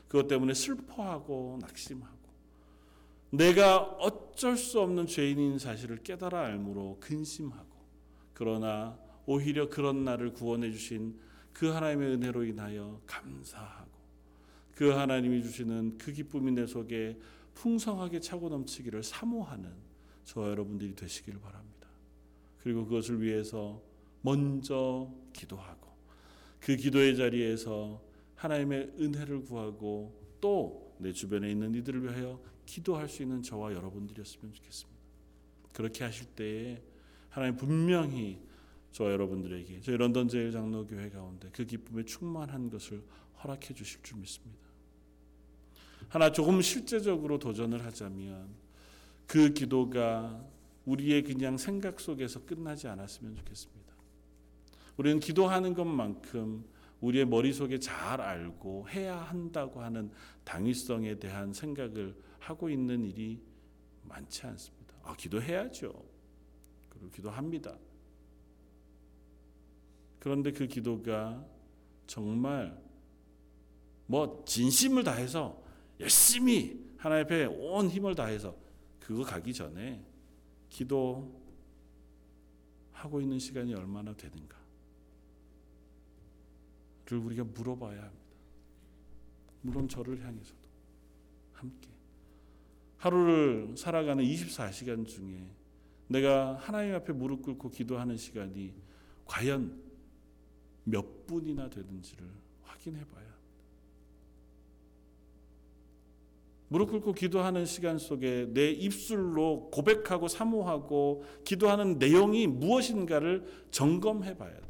그것 0.09 0.29
때문에 0.29 0.55
슬퍼하고 0.55 1.59
낙심하고 1.61 2.17
내가 3.31 3.83
어쩔 3.83 4.57
수 4.57 4.81
없는 4.81 5.07
죄인인 5.07 5.59
사실을 5.59 5.99
깨달아 5.99 6.47
알므로 6.47 6.97
근심하고 7.01 7.66
그러나 8.37 8.99
오히려 9.25 9.69
그런 9.69 10.05
나를 10.05 10.33
구원해 10.33 10.71
주신 10.71 11.19
그 11.53 11.69
하나님의 11.69 12.15
은혜로 12.15 12.45
인하여 12.45 13.01
감사하고 13.07 13.91
그 14.75 14.91
하나님이 14.91 15.43
주시는 15.43 15.97
그 15.97 16.13
기쁨이 16.13 16.53
내 16.53 16.67
속에 16.67 17.19
풍성하게 17.55 18.21
차고 18.21 18.51
넘치기를 18.51 19.03
사모하는 19.03 19.73
저 20.25 20.49
여러분들이 20.49 20.95
되시기를 20.95 21.41
바랍니다. 21.41 21.89
그리고 22.59 22.85
그것을 22.85 23.23
위해서 23.23 23.81
먼저 24.21 25.11
기도하고 25.33 25.89
그 26.61 26.77
기도의 26.77 27.17
자리에서 27.17 28.03
하나님의 28.35 28.93
은혜를 29.01 29.45
구하고 29.45 30.15
또 30.41 30.87
내 30.99 31.13
주변에 31.13 31.51
있는 31.51 31.75
이들을 31.75 32.05
위하여 32.05 32.41
기도할 32.65 33.09
수 33.09 33.23
있는 33.23 33.43
저와 33.43 33.73
여러분들이었으면 33.75 34.53
좋겠습니다. 34.55 35.01
그렇게 35.73 36.05
하실 36.05 36.27
때에 36.35 36.83
하나님 37.37 37.55
분명히 37.55 38.41
저와 38.93 39.13
여러분들에게 39.13 39.83
저희 39.83 39.99
런던 39.99 40.27
제일 40.27 40.51
장로 40.51 40.87
교회 40.87 41.11
가운데 41.11 41.51
그 41.53 41.67
기쁨에 41.67 42.03
충만한 42.03 42.71
것을 42.71 43.03
허락해 43.45 43.75
주실 43.75 44.03
줄 44.03 44.17
믿습니다. 44.21 44.65
하나 46.09 46.33
조금 46.33 46.63
실제적으로 46.63 47.39
도전을 47.39 47.85
하자면 47.85 48.49
그 49.27 49.53
기도가 49.53 50.43
우리의 50.87 51.25
그냥 51.25 51.59
생각 51.59 52.01
속에서 52.01 52.43
끝나지 52.47 52.89
않았으면 52.89 53.37
좋겠습니다. 53.37 53.93
우리는 54.97 55.21
기도하는 55.21 55.75
것만큼 55.75 56.65
우리의 57.03 57.27
머릿속에 57.27 57.79
잘 57.79 58.19
알고 58.19 58.89
해야 58.89 59.15
한다고 59.15 59.83
하는 59.83 60.11
당위성에 60.45 61.19
대한 61.19 61.53
생각을 61.53 62.17
하고 62.39 62.71
있는 62.71 63.05
일이 63.05 63.43
많지 64.05 64.47
않습니다. 64.47 64.95
아, 65.03 65.15
기도해야죠. 65.15 66.16
그리고 66.99 67.11
기도합니다. 67.11 67.79
그런데 70.19 70.51
그 70.51 70.67
기도가 70.67 71.45
정말 72.07 72.81
뭐 74.07 74.45
진심을 74.47 75.05
다해서 75.05 75.63
열심히 76.01 76.85
하나님 76.97 77.25
앞에 77.25 77.45
온 77.47 77.89
힘을 77.89 78.15
다해서 78.15 78.57
그거 79.01 79.23
가기 79.23 79.53
전에 79.55 80.05
기도 80.69 81.41
하고 82.93 83.21
있는 83.21 83.39
시간이 83.39 83.75
얼마나 83.75 84.15
되는가 84.15 84.57
를 87.07 87.19
우리가 87.19 87.45
물어봐야 87.45 88.03
합니다. 88.03 88.27
물론 89.63 89.89
저를 89.89 90.25
향해서도 90.25 90.59
함께 91.53 91.89
하루를 92.97 93.77
살아가는 93.77 94.25
24시간 94.25 95.07
중에 95.07 95.49
내가 96.09 96.55
하나님 96.55 96.95
앞에 96.95 97.13
무릎 97.13 97.43
꿇고 97.43 97.71
기도하는 97.71 98.17
시간이 98.17 98.75
과연 99.25 99.81
몇 100.85 101.27
분이나 101.27 101.69
되는지를 101.69 102.25
확인해 102.63 103.05
봐야 103.07 103.25
합니다. 103.25 103.37
무릎 106.69 106.91
꿇고 106.91 107.13
기도하는 107.13 107.65
시간 107.67 107.99
속에 107.99 108.49
내 108.53 108.71
입술로 108.71 109.71
고백하고 109.73 110.29
사모하고 110.29 111.25
기도하는 111.45 111.99
내용이 111.99 112.47
무엇인가를 112.47 113.67
점검해 113.71 114.37
봐야 114.37 114.53
돼요. 114.53 114.67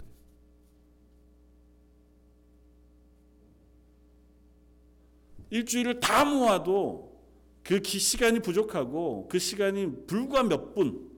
일주일을 5.51 6.01
다 6.01 6.25
모아도 6.25 7.17
그 7.63 7.81
시간이 7.83 8.41
부족하고 8.41 9.29
그 9.29 9.39
시간이 9.39 10.07
불과 10.07 10.43
몇 10.43 10.75
분, 10.75 11.16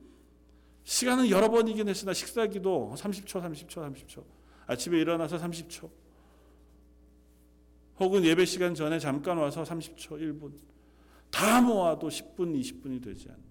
시간은 0.88 1.28
여러 1.28 1.50
번이긴 1.50 1.86
했으나 1.86 2.14
식사 2.14 2.46
기도 2.46 2.94
30초, 2.96 3.42
30초, 3.42 3.68
30초. 3.68 4.24
아침에 4.66 4.98
일어나서 4.98 5.36
30초. 5.36 5.90
혹은 8.00 8.24
예배 8.24 8.46
시간 8.46 8.74
전에 8.74 8.98
잠깐 8.98 9.36
와서 9.36 9.64
30초, 9.64 10.12
1분. 10.12 10.52
다 11.30 11.60
모아도 11.60 12.08
10분, 12.08 12.58
20분이 12.58 13.02
되지 13.04 13.28
않는. 13.28 13.42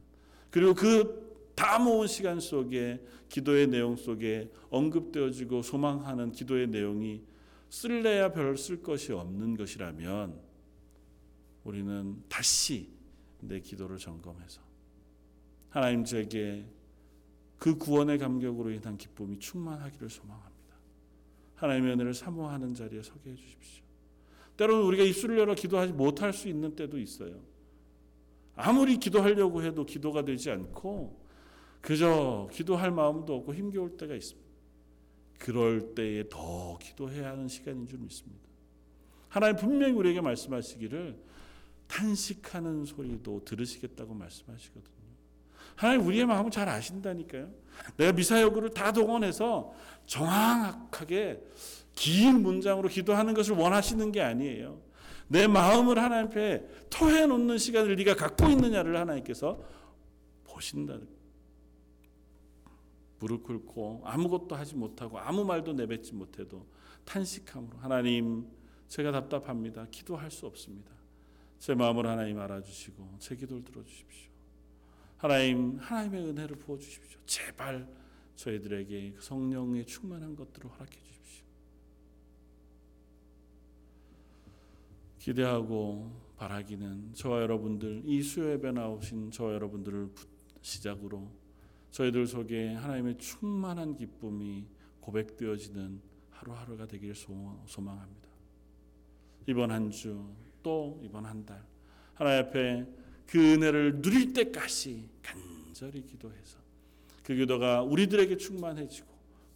그리고 0.49 0.73
그 0.73 1.27
다 1.53 1.79
모은 1.79 2.05
시간 2.07 2.39
속에 2.39 3.03
기도의 3.29 3.65
내용 3.67 3.95
속에 3.95 4.51
언급되어지고 4.69 5.63
소망하는 5.63 6.31
기도의 6.31 6.67
내용이 6.67 7.23
쓸래야 7.69 8.31
별 8.31 8.55
쓸 8.55 8.81
것이 8.83 9.11
없는 9.11 9.57
것이라면 9.57 10.39
우리는 11.63 12.23
다시 12.29 12.89
내 13.41 13.59
기도를 13.59 13.97
점검해서 13.97 14.61
하나님 15.69 16.03
제게 16.03 16.63
그 17.57 17.75
구원의 17.77 18.19
감격으로 18.19 18.71
인한 18.71 18.97
기쁨이 18.97 19.39
충만하기를 19.39 20.09
소망합니다. 20.09 20.75
하나님의 21.55 21.93
은혜를 21.93 22.13
사모하는 22.13 22.73
자리에 22.73 23.01
서게 23.01 23.31
해 23.31 23.35
주십시오. 23.35 23.83
때로는 24.57 24.85
우리가 24.85 25.03
입술을 25.03 25.37
열어 25.39 25.55
기도하지 25.55 25.93
못할 25.93 26.33
수 26.33 26.47
있는 26.47 26.75
때도 26.75 26.99
있어요. 26.99 27.39
아무리 28.55 28.97
기도하려고 28.97 29.63
해도 29.63 29.85
기도가 29.85 30.25
되지 30.25 30.49
않고 30.51 31.25
그저 31.81 32.49
기도할 32.51 32.91
마음도 32.91 33.35
없고 33.35 33.53
힘겨울 33.53 33.97
때가 33.97 34.15
있습니다. 34.15 34.47
그럴 35.39 35.93
때에 35.93 36.27
더 36.29 36.77
기도해야 36.79 37.31
하는 37.31 37.47
시간인 37.47 37.87
줄 37.87 37.99
믿습니다. 37.99 38.43
하나님 39.29 39.55
분명히 39.57 39.93
우리에게 39.93 40.21
말씀하시기를 40.21 41.17
탄식하는 41.87 42.85
소리도 42.85 43.45
들으시겠다고 43.45 44.13
말씀하시거든요. 44.15 44.96
하나님 45.77 46.05
우리의 46.05 46.25
마음을 46.25 46.51
잘 46.51 46.67
아신다니까요. 46.67 47.49
내가 47.95 48.11
미사 48.11 48.41
여구를 48.41 48.71
다 48.71 48.91
동원해서 48.91 49.71
정확하게 50.07 51.39
긴 51.93 52.41
문장으로 52.41 52.89
기도하는 52.89 53.33
것을 53.33 53.55
원하시는 53.55 54.11
게 54.11 54.21
아니에요. 54.21 54.81
내 55.27 55.47
마음을 55.47 55.99
하나님 55.99 56.27
앞에 56.27 56.65
토해 56.89 57.27
놓는 57.27 57.59
시간을 57.59 57.95
네가 57.95 58.15
갖고 58.15 58.49
있느냐를 58.49 58.97
하나님께서 58.97 59.61
보신다. 60.45 60.97
무릎 63.19 63.43
꿇고 63.43 64.01
아무것도 64.03 64.55
하지 64.55 64.75
못하고 64.75 65.19
아무 65.19 65.43
말도 65.45 65.73
내뱉지 65.73 66.13
못해도 66.13 66.65
탄식함으로 67.05 67.77
하나님 67.77 68.47
제가 68.87 69.11
답답합니다. 69.11 69.85
기도할 69.91 70.31
수 70.31 70.47
없습니다. 70.47 70.91
제 71.59 71.75
마음을 71.75 72.07
하나님 72.07 72.39
알아주시고 72.39 73.17
제 73.19 73.35
기도를 73.35 73.63
들어주십시오. 73.63 74.36
하나님 75.17 75.77
하나님의 75.79 76.25
은혜를 76.29 76.57
부어 76.57 76.77
주십시오. 76.77 77.19
제발 77.25 77.87
저희들에게 78.35 79.13
그 79.13 79.21
성령의 79.21 79.85
충만한 79.85 80.35
것들을 80.35 80.69
허락해 80.69 80.91
주십시오. 80.99 81.45
기대하고 85.19 86.11
바라기는 86.37 87.13
저와 87.13 87.41
여러분들 87.41 88.03
이 88.05 88.21
수요 88.21 88.51
예배 88.51 88.71
나오신 88.73 89.31
저와 89.31 89.53
여러분들을 89.53 90.09
시작으로 90.61 91.31
저희들 91.91 92.27
속에 92.27 92.73
하나님의 92.73 93.17
충만한 93.17 93.95
기쁨이 93.95 94.67
고백되어지는 94.99 95.99
하루하루가 96.29 96.85
되기를 96.85 97.15
소망합니다. 97.15 98.27
이번 99.47 99.71
한 99.71 99.89
주 99.89 100.47
또 100.63 100.99
이번 101.01 101.25
한 101.25 101.45
달 101.45 101.63
하나님 102.13 102.45
앞에 102.45 102.85
그 103.27 103.53
은혜를 103.53 104.01
누릴 104.01 104.33
때까지 104.33 105.09
간절히 105.21 106.03
기도해서 106.05 106.57
그 107.23 107.35
기도가 107.35 107.83
우리들에게 107.83 108.37
충만해지고 108.37 109.07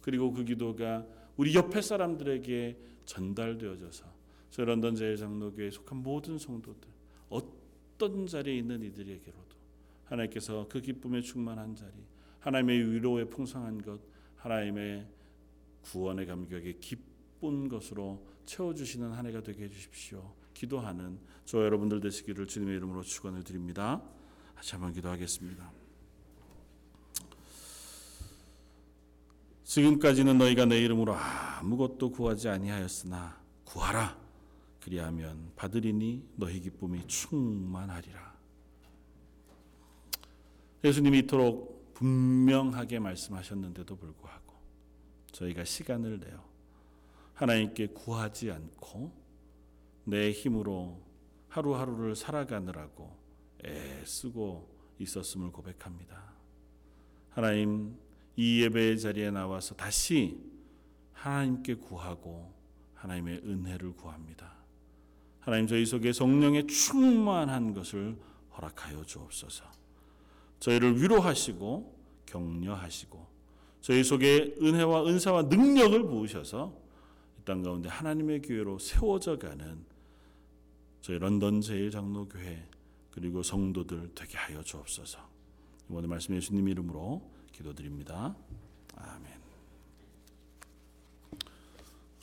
그리고 0.02 0.32
그 0.32 0.44
기도가 0.44 1.06
우리 1.36 1.54
옆에 1.54 1.80
사람들에게 1.80 2.76
전달되어져서 3.06 4.04
저희 4.50 4.66
런던 4.66 4.94
제일장로교회에 4.94 5.70
속한 5.70 6.02
모든 6.02 6.38
성도들 6.38 6.88
어떤 7.30 8.26
자리에 8.26 8.58
있는 8.58 8.82
이들에게로도 8.82 9.56
하나님께서 10.04 10.66
그 10.68 10.80
기쁨에 10.80 11.22
충만한 11.22 11.74
자리 11.74 11.92
하나님의 12.40 12.92
위로에 12.92 13.24
풍성한 13.24 13.80
것 13.80 14.00
하나님의 14.36 15.06
구원의 15.82 16.26
감격에 16.26 16.74
기쁜 17.42 17.68
것으로 17.68 18.24
채워주시는 18.46 19.12
한 19.12 19.26
해가 19.26 19.42
되게 19.42 19.64
해주십시오. 19.64 20.32
기도하는 20.54 21.18
저 21.44 21.58
여러분들 21.64 22.00
되시기를 22.00 22.46
주님의 22.46 22.76
이름으로 22.76 23.02
축원을 23.02 23.42
드립니다. 23.42 24.00
다시 24.54 24.72
한번 24.72 24.92
기도하겠습니다. 24.92 25.72
지금까지는 29.64 30.38
너희가 30.38 30.66
내 30.66 30.78
이름으로 30.78 31.14
아무것도 31.14 32.12
구하지 32.12 32.48
아니하였으나 32.48 33.40
구하라 33.64 34.16
그리하면 34.80 35.50
받으리니 35.56 36.24
너희 36.36 36.60
기쁨이 36.60 37.04
충만하리라. 37.08 38.32
예수님이 40.84 41.20
이토록 41.20 41.94
분명하게 41.94 42.98
말씀하셨는데도 43.00 43.96
불구하고 43.96 44.54
저희가 45.32 45.64
시간을 45.64 46.20
내어 46.20 46.51
하나님께 47.42 47.88
구하지 47.88 48.52
않고 48.52 49.10
내 50.04 50.30
힘으로 50.30 51.02
하루하루를 51.48 52.14
살아가느라고 52.14 53.16
애쓰고 53.64 54.68
있었음을 55.00 55.50
고백합니다. 55.50 56.34
하나님 57.30 57.96
이 58.36 58.62
예배의 58.62 59.00
자리에 59.00 59.32
나와서 59.32 59.74
다시 59.74 60.38
하나님께 61.14 61.74
구하고 61.74 62.54
하나님의 62.94 63.38
은혜를 63.44 63.96
구합니다. 63.96 64.54
하나님 65.40 65.66
저희 65.66 65.84
속에 65.84 66.12
성령의 66.12 66.68
충만한 66.68 67.74
것을 67.74 68.16
허락하여 68.56 69.02
주옵소서. 69.02 69.64
저희를 70.60 71.02
위로하시고 71.02 72.02
격려하시고 72.24 73.26
저희 73.80 74.04
속에 74.04 74.54
은혜와 74.62 75.08
은사와 75.08 75.42
능력을 75.42 76.04
부으셔서 76.04 76.81
이 76.81 76.81
땅 77.44 77.62
가운데 77.62 77.88
하나님의 77.88 78.42
교회로 78.42 78.78
세워져 78.78 79.38
가는 79.38 79.84
저희 81.00 81.18
런던 81.18 81.60
제일 81.60 81.90
장로교회 81.90 82.68
그리고 83.10 83.42
성도들 83.42 84.12
되게 84.14 84.38
하여 84.38 84.62
주옵소서. 84.62 85.18
이번에 85.90 86.06
말씀 86.06 86.34
예수님 86.34 86.68
이름으로 86.68 87.22
기도드립니다. 87.52 88.34
아멘. 88.96 89.31